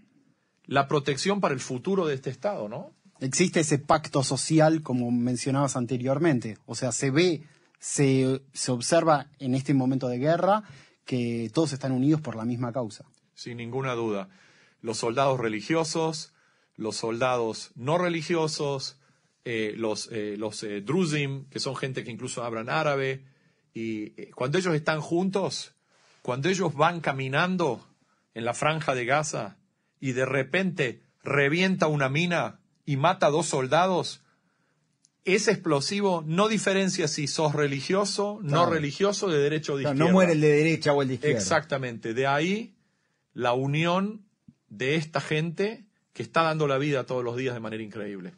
la 0.65 0.87
protección 0.87 1.39
para 1.39 1.53
el 1.53 1.61
futuro 1.61 2.05
de 2.05 2.15
este 2.15 2.29
Estado, 2.29 2.67
¿no? 2.67 2.91
Existe 3.19 3.61
ese 3.61 3.79
pacto 3.79 4.23
social, 4.23 4.83
como 4.83 5.09
mencionabas 5.09 5.75
anteriormente. 5.75 6.57
O 6.65 6.75
sea, 6.75 6.91
se 6.91 7.09
ve, 7.09 7.43
se, 7.79 8.41
se 8.53 8.71
observa 8.71 9.27
en 9.39 9.55
este 9.55 9.73
momento 9.73 10.07
de 10.07 10.19
guerra 10.19 10.63
que 11.05 11.49
todos 11.53 11.73
están 11.73 11.93
unidos 11.93 12.21
por 12.21 12.35
la 12.35 12.45
misma 12.45 12.71
causa. 12.73 13.05
Sin 13.33 13.57
ninguna 13.57 13.93
duda 13.93 14.29
los 14.81 14.97
soldados 14.97 15.39
religiosos, 15.39 16.33
los 16.75 16.95
soldados 16.95 17.71
no 17.75 17.97
religiosos, 17.97 18.99
eh, 19.45 19.73
los, 19.77 20.09
eh, 20.11 20.35
los 20.37 20.61
eh, 20.63 20.81
druzim, 20.81 21.45
que 21.49 21.59
son 21.59 21.75
gente 21.75 22.03
que 22.03 22.11
incluso 22.11 22.43
hablan 22.43 22.69
árabe, 22.69 23.25
y 23.73 24.09
cuando 24.31 24.57
ellos 24.57 24.75
están 24.75 25.01
juntos, 25.01 25.73
cuando 26.21 26.49
ellos 26.49 26.73
van 26.73 26.99
caminando 26.99 27.87
en 28.33 28.43
la 28.43 28.53
franja 28.53 28.93
de 28.95 29.05
Gaza 29.05 29.57
y 29.99 30.11
de 30.11 30.25
repente 30.25 31.01
revienta 31.23 31.87
una 31.87 32.09
mina 32.09 32.59
y 32.85 32.97
mata 32.97 33.27
a 33.27 33.29
dos 33.29 33.45
soldados, 33.45 34.21
ese 35.25 35.51
explosivo 35.51 36.23
no 36.25 36.47
diferencia 36.47 37.07
si 37.07 37.27
sos 37.27 37.53
religioso, 37.53 38.39
no 38.43 38.65
religioso, 38.69 39.29
de 39.29 39.39
derecho 39.39 39.73
o 39.73 39.77
de 39.77 39.83
izquierda. 39.83 40.05
No 40.05 40.11
muere 40.11 40.33
el 40.33 40.41
de 40.41 40.49
derecha 40.49 40.93
o 40.93 41.01
el 41.01 41.07
de 41.07 41.13
izquierda. 41.15 41.37
Exactamente. 41.37 42.13
De 42.13 42.27
ahí 42.27 42.75
la 43.33 43.53
unión 43.53 44.26
de 44.69 44.95
esta 44.95 45.21
gente 45.21 45.85
que 46.13 46.23
está 46.23 46.41
dando 46.41 46.67
la 46.67 46.77
vida 46.77 47.05
todos 47.05 47.23
los 47.23 47.37
días 47.37 47.53
de 47.53 47.59
manera 47.59 47.83
increíble. 47.83 48.33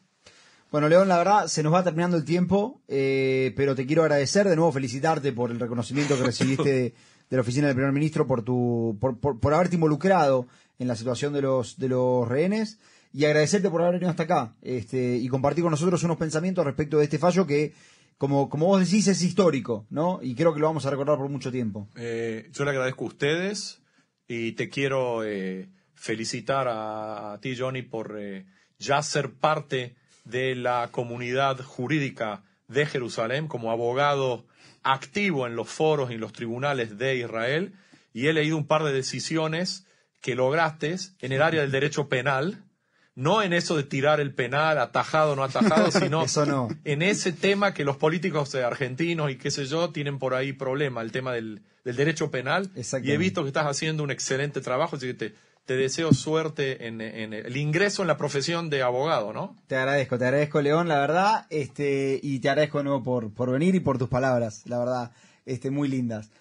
Bueno, 0.71 0.87
León, 0.87 1.07
la 1.07 1.17
verdad, 1.17 1.47
se 1.47 1.63
nos 1.63 1.73
va 1.73 1.83
terminando 1.83 2.15
el 2.15 2.25
tiempo, 2.25 2.81
eh, 2.87 3.53
pero 3.55 3.73
te 3.73 3.87
quiero 3.87 4.03
agradecer, 4.03 4.47
de 4.47 4.55
nuevo 4.55 4.71
felicitarte 4.71 5.31
por 5.31 5.49
el 5.49 5.59
reconocimiento 5.59 6.15
que 6.15 6.23
recibiste 6.23 6.93
de, 7.29 7.35
la 7.35 7.41
oficina 7.41 7.67
del 7.67 7.75
primer 7.75 7.91
ministro, 7.91 8.27
por, 8.27 8.43
tu, 8.43 8.95
por, 8.99 9.17
por, 9.17 9.53
haberte 9.53 9.75
involucrado 9.75 10.45
en 10.77 10.87
la 10.87 10.95
situación 10.95 11.33
de 11.33 11.41
los, 11.41 11.79
de 11.79 11.89
los 11.89 12.27
rehenes 12.27 12.79
y 13.11 13.25
agradecerte 13.25 13.69
por 13.71 13.81
haber 13.81 13.93
venido 13.93 14.11
hasta 14.11 14.23
acá 14.23 14.55
este, 14.61 15.17
y 15.17 15.27
compartir 15.27 15.63
con 15.63 15.71
nosotros 15.71 16.03
unos 16.03 16.17
pensamientos 16.17 16.63
respecto 16.63 16.99
de 16.99 17.05
este 17.05 17.17
fallo 17.17 17.47
que, 17.47 17.73
como, 18.19 18.47
como 18.47 18.67
vos 18.67 18.79
decís, 18.79 19.07
es 19.07 19.23
histórico, 19.23 19.87
¿no? 19.89 20.19
Y 20.21 20.35
creo 20.35 20.53
que 20.53 20.59
lo 20.59 20.67
vamos 20.67 20.85
a 20.85 20.91
recordar 20.91 21.17
por 21.17 21.29
mucho 21.29 21.51
tiempo. 21.51 21.87
Eh, 21.95 22.47
yo 22.53 22.63
le 22.63 22.69
agradezco 22.69 23.05
a 23.05 23.07
ustedes 23.07 23.81
y 24.27 24.51
te 24.51 24.69
quiero... 24.69 25.23
Eh, 25.23 25.69
felicitar 25.99 26.67
a, 26.69 27.37
ti, 27.41 27.57
Johnny, 27.57 27.81
por 27.81 28.17
eh, 28.17 28.45
ya 28.79 29.03
ser 29.03 29.31
parte 29.31 29.95
de 30.23 30.55
la 30.55 30.89
comunidad 30.91 31.59
jurídica 31.61 32.43
de 32.69 32.85
Jerusalén 32.85 33.47
como 33.47 33.71
abogado 33.71 34.45
activo 34.81 35.45
en 35.45 35.55
los 35.55 35.67
foros 35.67 36.09
y 36.09 36.13
en 36.13 36.21
los 36.21 36.31
tribunales 36.31 36.97
de 36.97 37.17
Israel. 37.17 37.73
Y 38.13 38.27
he 38.27 38.33
leído 38.33 38.55
un 38.55 38.65
par 38.65 38.83
de 38.83 38.93
decisiones 38.93 39.85
que 40.21 40.35
lograste 40.35 40.95
en 41.19 41.31
el 41.33 41.41
área 41.41 41.61
del 41.61 41.71
derecho 41.71 42.07
penal, 42.07 42.63
no 43.15 43.41
en 43.41 43.51
eso 43.51 43.75
de 43.75 43.83
tirar 43.83 44.21
el 44.21 44.33
penal, 44.33 44.77
atajado 44.77 45.33
o 45.33 45.35
no 45.35 45.43
atajado, 45.43 45.91
sino 46.25 46.25
en 46.85 47.01
ese 47.01 47.33
tema 47.33 47.73
que 47.73 47.83
los 47.83 47.97
políticos 47.97 48.55
argentinos 48.55 49.31
y 49.31 49.35
qué 49.35 49.51
sé 49.51 49.65
yo 49.65 49.89
tienen 49.89 50.17
por 50.17 50.33
ahí 50.33 50.53
problema, 50.53 51.01
el 51.01 51.11
tema 51.11 51.33
del, 51.33 51.61
derecho 51.83 52.31
penal. 52.31 52.71
Y 53.03 53.11
he 53.11 53.17
visto 53.17 53.41
que 53.41 53.49
estás 53.49 53.65
haciendo 53.65 54.03
un 54.03 54.11
excelente 54.11 54.61
trabajo, 54.61 54.95
así 54.95 55.07
que 55.07 55.13
te, 55.13 55.35
te 55.69 55.77
deseo 55.77 56.13
suerte 56.13 56.87
en, 56.87 56.99
el 56.99 57.55
ingreso 57.55 58.01
en 58.01 58.07
la 58.07 58.17
profesión 58.17 58.71
de 58.71 58.81
abogado, 58.81 59.33
¿no? 59.33 59.55
Te 59.67 59.75
agradezco, 59.75 60.17
te 60.17 60.25
agradezco, 60.25 60.63
León, 60.63 60.87
la 60.87 60.97
verdad, 60.97 61.45
este, 61.51 62.19
y 62.23 62.39
te 62.39 62.49
agradezco 62.49 62.79
de 62.79 62.85
nuevo 62.85 63.03
por, 63.03 63.31
por 63.31 63.51
venir 63.51 63.75
y 63.75 63.79
por 63.79 63.99
tus 63.99 64.09
palabras, 64.09 64.63
la 64.65 64.79
verdad, 64.79 65.11
este, 65.45 65.69
muy 65.69 65.87
lindas. 65.87 66.31